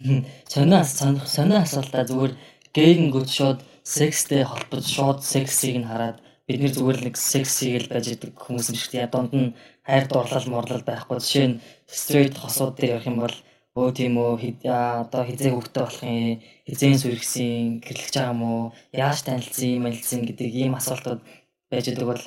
[0.52, 2.34] сонио сонио асуултаа зүгээр
[2.74, 3.60] гейнгүүд шууд
[3.96, 8.70] секстэй холбож шууд сексийг нь хараад бид нэр зүгээр нэг сексийг л байж идэг хүмүүс
[8.70, 8.92] юм шиг.
[8.98, 9.54] Яа донд нь
[9.86, 11.18] хайр дурлал морлал байхгүй.
[11.22, 13.36] Жишээ нь стрейт хосууд дээр явах юм бол
[13.78, 14.34] өө тийм үү
[14.66, 18.62] одоо хизээ хөвгтэй болох юм хизээ сүргсэн гэрлэж байгаа юм уу?
[18.90, 21.20] Яаж танилцсан юм ялцсан гэдэг ийм асуултууд
[21.70, 22.22] байж идэг бол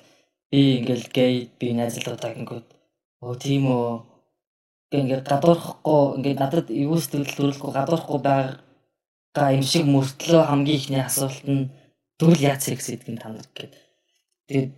[0.51, 2.67] би ингээл гей би найзлуудаа гингүүд
[3.27, 3.87] өө тийм үү
[5.01, 11.45] ингээд гадуурхахгүй ингээд надад юу сэтгэл төрөлгүй гадуурхгүй байгаа юм шиг мөртлөө хамгийн ихний асуулт
[11.49, 11.69] нь
[12.17, 13.81] тэгвэл яа секс гэдэг нь та нар гэдэг.
[14.47, 14.71] Тэгээд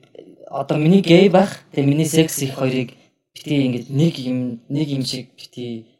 [0.50, 2.96] одоо миний гей байх тэгээд миний секс их хоёрыг
[3.36, 4.40] бити ингээд нэг юм
[4.70, 5.92] нэг юм шиг бити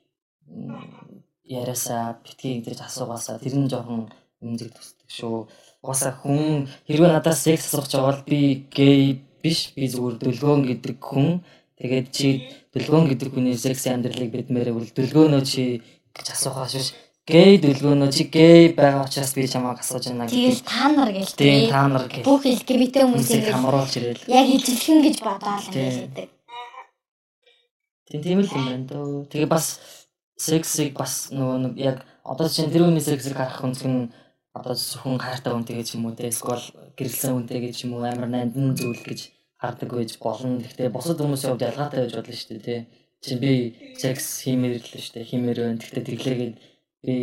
[1.44, 4.08] яриасаа бити ингэж асуугаасаа тэр нь жоохон
[4.42, 5.38] юмзэг тусдаг шүү.
[5.84, 8.42] Угаасаа хүн хэрвээ надаас секс асууж байгаа бол би
[8.72, 11.44] гей биш би зүгээр дөлгөөн гэдэг хүн
[11.76, 12.28] Тэгээд чи
[12.72, 15.84] дөлгөөн гэдэг хүний секси амьдралыг бидмээр бол дөлгөөнөө чи
[16.16, 16.90] гэж асуухаас биш
[17.28, 21.70] гей дөлгөөнөө чи гей байгаа учраас би чамайг асууж байна Тэгэл та нар гэл тийм
[21.74, 24.24] та нар гэх бүх LGBT хүмүүсийг хамруулж ирэл.
[24.30, 26.30] яг ижилхэн гэж бодоол ингээд байдаг.
[28.08, 29.26] Тийм тийм л юм байна дөө.
[29.34, 29.66] Тэгээ бас
[30.38, 34.14] сексийг бас нөгөө нэг яг одоо чинь тэр хүний сексийг харах хүнсэг нь
[34.56, 36.64] одоо зөвхөн хайртай хүнтэй гэж юм уу те эсвэл
[36.96, 39.35] гэрэлсэн хүнтэй гэж юм уу амар нандин зүйл гэж
[39.66, 40.62] хардаг байж болно.
[40.62, 42.80] Гэхдээ бусад хүмүүсийн хувьд ялгаатай байж болно шүү дээ тий.
[43.26, 43.52] Чи би
[43.98, 45.30] секс хиймээр л шүү дээ.
[45.30, 45.82] Хиймээр байна.
[45.82, 46.56] Гэхдээ тэглээгээд
[47.06, 47.14] би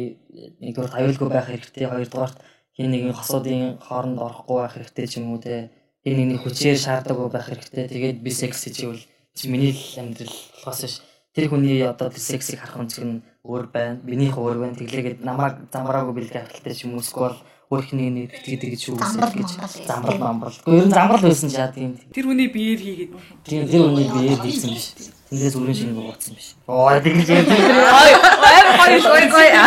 [0.63, 1.87] нэгдүгээр аюулгүй байх хэрэгтэй.
[1.87, 2.33] Хоёрдугаар
[2.77, 5.71] хин нэгний хосуудын хооронд орохгүй байх хэрэгтэй ч юм уу тий.
[6.03, 7.85] Хин нэгний хүчээр шаардаггүй байх хэрэгтэй.
[7.93, 9.03] Тэгээд би секс хийвэл
[9.37, 11.01] чи миний л амьдрал болохоос ш.
[11.33, 14.01] Тэр хүний одоо сексийг харах өнцг нь өөр байна.
[14.05, 14.77] Минийх өөр байна.
[14.77, 17.39] Тэглээгээд намайг замбраагүй бэлгээ авахтай ч юм уу эсвэл
[17.73, 19.51] өөрхний нэг битгээд гэж Замбал гэж
[19.89, 20.53] замбал мамбал.
[20.53, 21.97] Гэхдээ ер нь замбал байсан ч яа тийм.
[22.13, 23.13] Тэр хүний биеэр хийгээд
[23.49, 24.93] Тийм тэр үнийг биеэр хийсэн биш.
[25.33, 26.53] Тэндээс өрийн шинг ууцсан биш.
[26.69, 27.49] Оо тэгж юм.
[27.49, 29.65] амар гоё гоё гоё.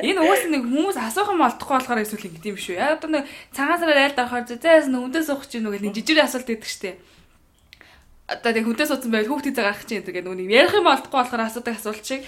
[0.00, 2.80] Энэ уус нэг хүмүүс асуух юм олдохгүй болохоор эсвэл ингэ юм шүү.
[2.80, 6.24] Яг одоо нэг цагаан сараар айлд орохоор зэзээс нь хүндээ суух чинь нөгөө нэг жижиг
[6.24, 6.96] асуулт өгдөг штеп.
[8.24, 11.44] Одоо тэг хүндээ суудсан байвал хүүхдийн цаг гарах чинь гэдэг нэг ярих юм олдохгүй болохоор
[11.44, 12.24] асуудаг асуулт шиг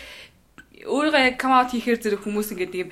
[0.84, 2.88] өөрийгөө яг come out хийхээр зэрэг хүмүүс ингэ тийм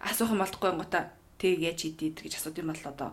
[0.00, 3.10] асуух юм олдохгүй гоота тэг яаж хийдий гэж асуудаг юм бол одоо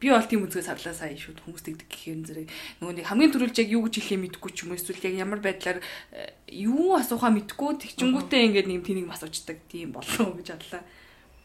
[0.00, 2.48] би бол тийм үзгээс харлаа сая шүү хүмүүс тэгдэг гэхээр зэрэг
[2.82, 5.40] нөгөө нэг хамгийн түрүүлж яг юу гэж хэлэхээ мэдэхгүй ч юм уу эсвэл яг ямар
[5.40, 10.82] байдлаар э, юу асуухаа мэдэхгүй тэгчингүүтээ ингээд нэг тэнийг асуучдаг тийм болов гэж бодлоо.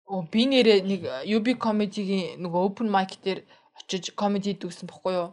[0.09, 3.45] Оо би нэрээ нэг UB comedy-гийн нөгөө open mic дээр
[3.77, 5.29] очиж comedy дүүсэн бохгүй юу?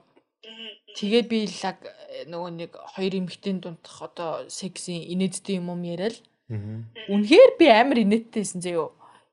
[1.01, 6.21] Тэгээд би лаг э, нөгөө нэг хоёр эмэгтэйн дундах одоо сексийн инээдтэй юм юм яриад
[6.47, 8.87] Үнэхээр би амар инээдтэйсэн зөө.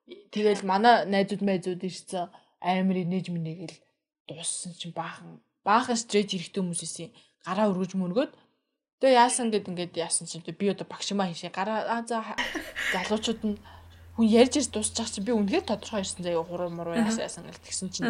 [0.07, 2.27] Тэгэл манай найзууд майзууд ирсэн.
[2.63, 3.75] Амар инээж минийгэл
[4.27, 5.39] дууссан чинь баахан.
[5.63, 7.11] Баахан стрейт хэрэгтэй хүмүүс исэн
[7.43, 8.31] гараа өргөж мөнгөд
[8.99, 11.51] тэгээ яасан гэд ингээд яасан чинь би одоо багшмаа хийшээ.
[11.51, 12.23] Гараа аа за
[12.95, 13.59] залуучууд нь
[14.15, 16.43] хүн ярьж ирс дуусчих чинь би үнэхээр тодорхой ирсэн заяа.
[16.43, 18.07] Хуруу муруу яасан гэл тэгсэн чинь.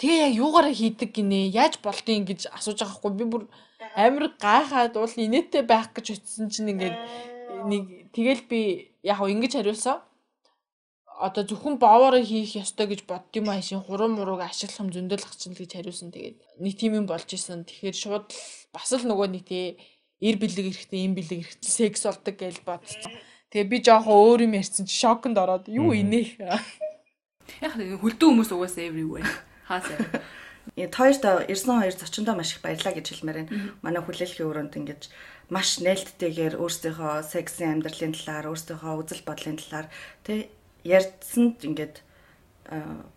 [0.00, 1.52] Тэгээ яг юугаараа хийдэг гинэ?
[1.52, 3.12] Яаж болдгийг гэж асууж байгаа хгүй.
[3.12, 3.44] Би бүр
[3.92, 6.96] амар гайхаад уул инээдтэй байх гэж утсан чинь ингээд
[7.68, 8.60] нэг тэгэл би
[9.04, 10.00] яг ингэж хариулсан
[11.20, 15.36] одоо зөвхөн боовороо хийх ёстой гэж бодд юм аашийн хуруу мурууг ашиглах юм зөндөл ах
[15.36, 16.10] чинь л гэж хариулсан.
[16.14, 16.38] Тэгээд
[16.78, 17.68] тийм юм болж исэн.
[17.68, 18.26] Тэгэхээр шууд
[18.72, 19.76] бас л нөгөө нэг тий
[20.22, 23.12] эр бэлэг эрэхтэй им бэлэг эрэхтэй секс болдог гэж бодсон.
[23.52, 26.40] Тэгээ би жоохон өөр юм ярьсан чи шоконд ороод юу инех?
[27.60, 29.28] Яг хөлдөө хүмүүс угаасаа everywhere.
[29.68, 29.98] Хаасаа.
[30.78, 33.52] Э хоёрт ирсэн хоёр зочиндоо маш их баярлаа гэж хэлмээр байна.
[33.82, 35.02] Манай хүлээлгийн өрөөнд ингэж
[35.50, 39.86] маш нээлттэйгээр өөрсдийнхөө сексийн амьдралын талаар, өөрсдийнхөө үзэл бодлын талаар
[40.22, 40.48] тэ
[40.84, 42.02] ярьсанд ингээд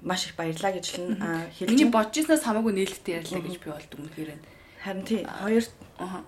[0.02, 1.16] маш их баярлаа гэж л
[1.54, 4.46] хэлж Миний бодож ирснээс хамаагүй нээлттэй ярьлаа гэж би болд үнэхээр байна.
[4.86, 5.66] Харин тий хоёр.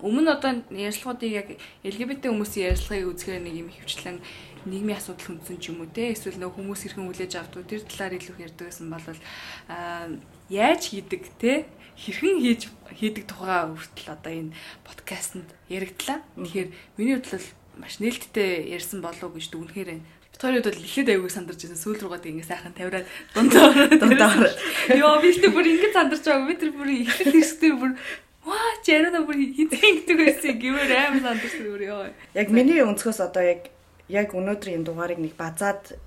[0.02, 1.48] Өмнө одоо ярилцлагуудыг яг
[1.84, 4.18] LGBT хүмүүсийн ярилцлагыг үзэхээр нэг юм хөвчлэн
[4.66, 8.18] нийгмийн асуудал хүндсэн ч юм уу те эсвэл нөх хүмүүс хэрхэн хүлээж авдаг тэр талаар
[8.18, 9.06] илүү ярьдаг гэсэн бол
[9.70, 10.10] аа
[10.50, 11.52] яаж хийдэг те
[11.94, 12.62] хэрхэн хийж
[12.98, 16.18] хийдэг тухайга хүртэл одоо энэ подкастэнд яригдлаа.
[16.34, 16.68] Тэгэхээр
[16.98, 20.06] миний хувьд бол маш нээлттэй ярьсан болов уу гэж дүгнэхээр байна.
[20.38, 21.82] Битүүрийн хувьд бол ихэд аягүй сандарч байсан.
[21.82, 24.30] Сүүл рүүгээ ингэ сайхан тавираад дундаа дундаа
[24.94, 26.46] Йоо би тэр бүр ингэ сандарч байгаа.
[26.46, 27.92] Би тэр бүр ихлэх хэсгээр бүр
[28.46, 32.06] Ваа чараа бүр хизэн гэдэг байсан гэмээр аим сандарч бүр ёо.
[32.38, 33.74] яг миний өнцгөөс одоо яг
[34.06, 35.98] яг өнөөдрийн энэ дугаарыг нэг базаад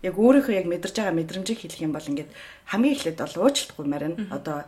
[0.00, 2.32] яг өөрийнхөө яг мэдэрж байгаа мэдрэмжийг хэлэх юм бол ингээд
[2.72, 4.16] хамгийн эхлээд бол уучлахгүй марина.
[4.32, 4.64] Одоо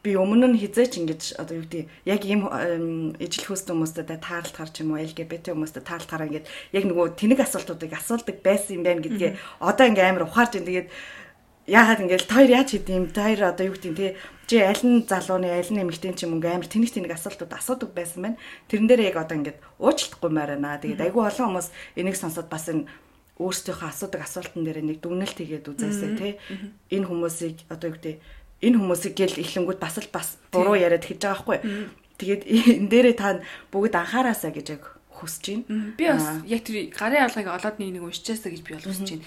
[0.00, 2.40] би өмнө нь хизээч ингэж одоо юу гэдэг яг ийм
[3.20, 7.44] ижил хөөстэй хүмүүстэй таарлт гарч юм уу LGBT хүмүүстэй таарлт гараа ингээд яг нөгөө тэнэг
[7.44, 10.68] асуултуудыг асуулдаг байсан юм байна гэдгээ одоо ингээ амар ухаарч байна.
[10.72, 10.88] Тэгээд
[11.68, 14.16] яагаад ингээл та хоёр яаж хийдэм та хоёр одоо юу гэдэг те
[14.48, 17.92] чи аль нь залууны аль нь эмэгтэй ч юм ингээ амар тэнэг тэнэг асуултууд асуудаг
[17.92, 18.40] байсан байна.
[18.72, 20.80] Тэрэн дээр яг одоо ингээд уучлахгүй маарана.
[20.80, 21.68] Тэгээд айгүй олон хүмүүс
[22.00, 22.88] энийг сонсоод бас энэ
[23.40, 26.28] өөрсдийнхөө асуудаг асуултан дээр нэг дүгнэлт хийгээд үзээсэй те.
[26.92, 28.16] Энэ хүмүүсийг одоо юу гэдэг
[28.60, 31.58] энэ хүмүүсийг гэл ихлэнгүүд бас л бас буруу яриад хэлж байгаа байхгүй.
[32.20, 32.42] Тэгээд
[32.84, 33.40] энэ дээрээ та
[33.72, 35.96] бүгд анхаараасаа гэж яг хүсэж байна.
[35.96, 39.26] Би бас яг тэр гарын алгыг олоод нэг нэг уншичаасаа гэж би бол хүсэж байна.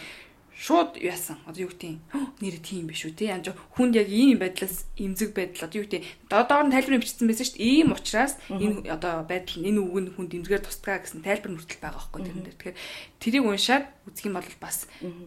[0.54, 1.42] Шууд яасан.
[1.50, 1.98] Одоо юу гэдэг
[2.40, 3.34] нэр тийм биш үү те.
[3.34, 7.46] Янж хүнд яг ийм байдлаас эмзэг байдал одоо юу гэдэг доор нь тайлбар бичсэн байсан
[7.50, 7.74] шүү дээ.
[7.84, 12.00] Ийм учраас энэ одоо байдал энэ үг нь хүнд эмзэгээр тусдгаа гэсэн тайлбар хүртэл байгаа
[12.00, 12.58] байхгүй тэрэн дээр.
[12.62, 12.80] Тэгэхээр
[13.20, 14.78] тэрийг уншаад үзэх юм бол бас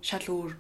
[0.01, 0.53] шал өөр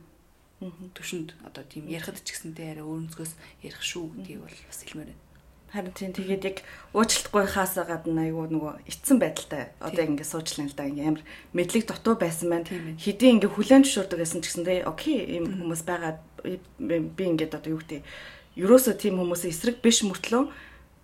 [0.60, 5.24] төвшөнд одоо тийм ярихад ч гэсэнтэй арай өөрөнцгөөс ярих шүү гэдгийг бол бас хэлмээр байна.
[5.66, 6.58] Харин тийм тэгээд яг
[6.96, 9.76] уучлалтгүйхаас гадна айгүй нөгөө эцсэн байдалтай.
[9.84, 10.88] Одоо ингэ суучлаа л да.
[10.88, 12.64] Ингэ амар мэдлэг дутуу байсан байна.
[12.96, 16.16] Хэдийн ингэ хүлэн зөвшөөрдөг гэсэн ч гэсэндээ окей ийм хүмүүс байгаа.
[16.40, 18.00] Би ингээд одоо юу гэдэг
[18.56, 20.48] ерөөсөө тийм хүмүүсийн эсрэг биш мөртлөө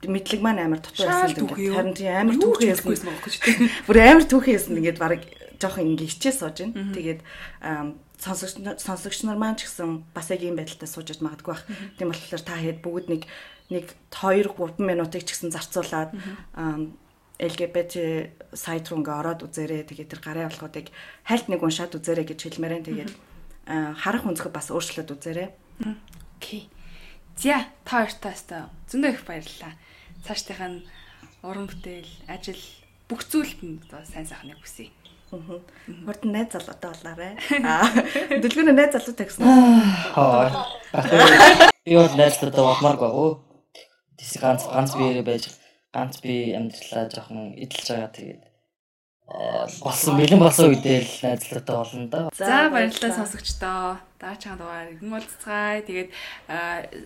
[0.08, 1.52] мэдлэг маань амар дутуу байсан гэдэг.
[1.76, 3.06] Харин тийм амар түүхэн байсан.
[3.12, 3.68] байхгүй ч тийм.
[3.84, 4.78] Бүр амар түүхэн байсан.
[4.80, 5.20] Ингээд баг
[5.60, 6.94] жоохон ингэ хичээ сууж байна.
[6.96, 7.20] Тэгээд
[8.22, 11.66] сонсогч сонсогч нар маань ч гэсэн бас яг ийм байдалтай суужж магадгүй бах.
[11.98, 13.22] Тийм болохоор та хэд бүгд нэг
[13.74, 16.14] нэг 2 3 минутыг ч гэсэн зарцуулаад
[17.42, 17.94] LGBT
[18.54, 19.82] сайт руу ингээ ороод үзээрэй.
[19.90, 20.94] Тэгээд тэр гарын авлагуудыг
[21.26, 22.86] хальт нэг уншаад үзээрэй гэж хэлмээрэн.
[22.86, 23.12] Тэгээд
[23.98, 25.48] харах өнцгөө бас өөрчлөлт үзээрэй.
[26.38, 26.70] Окей.
[27.34, 29.74] За та хоёртаа зөндөө их баярлалаа.
[30.22, 30.86] Цаашдынх нь
[31.42, 32.62] уран бүтээл, ажил
[33.10, 34.94] бүх зүйлд нь сайн сайхныг хүсье.
[35.32, 37.32] Хурд найз залуутай болоорой.
[37.64, 37.88] Аа
[38.28, 39.48] дэлгүүрээ найз залуутай гэсэн.
[40.12, 40.52] Аа.
[41.88, 43.40] Би бол найз залуутай болмааргүй оо.
[44.20, 45.48] Тэс ганц ганц биеэрээ байж
[45.88, 48.40] ганц би амьдралаа жоохон эдэлж байгаа тэгээд
[49.32, 52.28] болсон бэлэн болсон үедээ л найзлаатай болно да.
[52.36, 53.96] За баярлалаа сонсогчдоо.
[54.20, 55.82] Даачаан дугаар иргэн болцгаая.
[55.82, 56.10] Тэгээд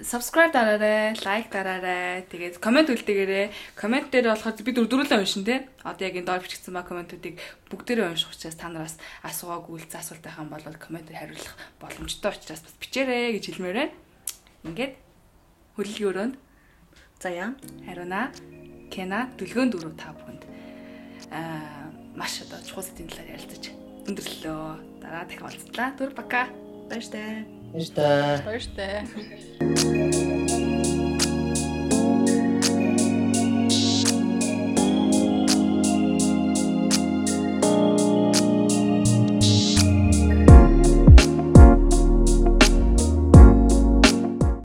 [0.02, 2.26] subscribe дараарай, like дараарай.
[2.26, 3.54] Тэгээд комент үлдээгээрэй.
[3.78, 5.70] Комент дээр болохоор би дөрвөлөө уншин те.
[5.86, 7.38] Одоо яг энэ доор бичигдсэн ба комментуудыг
[7.70, 12.74] бүгдээрээ унших учраас та нараас асуугаагүй үлцэн асуулт байхan бол комментээр хариулах боломжтой учраас бас
[12.82, 13.94] бичээрэй гэж хэлмээр байна.
[14.66, 14.92] Ингээд
[15.78, 16.34] хөллөгийн өрөөнд
[17.22, 17.48] за яа.
[17.86, 18.34] Хариуна.
[18.90, 20.42] Кена дүлгөөн дөрөв та бүхэнд
[21.32, 21.85] аа
[22.16, 23.64] маш одоо чухал сэдвийн талаар ярилцаж
[24.08, 24.72] өндөрлөлөө.
[25.04, 25.88] Дараа дахин уулзлаа.
[26.00, 26.48] Түр бака.
[26.88, 27.44] Баяр таа.
[27.72, 28.40] Баяр таа.
[28.48, 30.45] Баяр таа.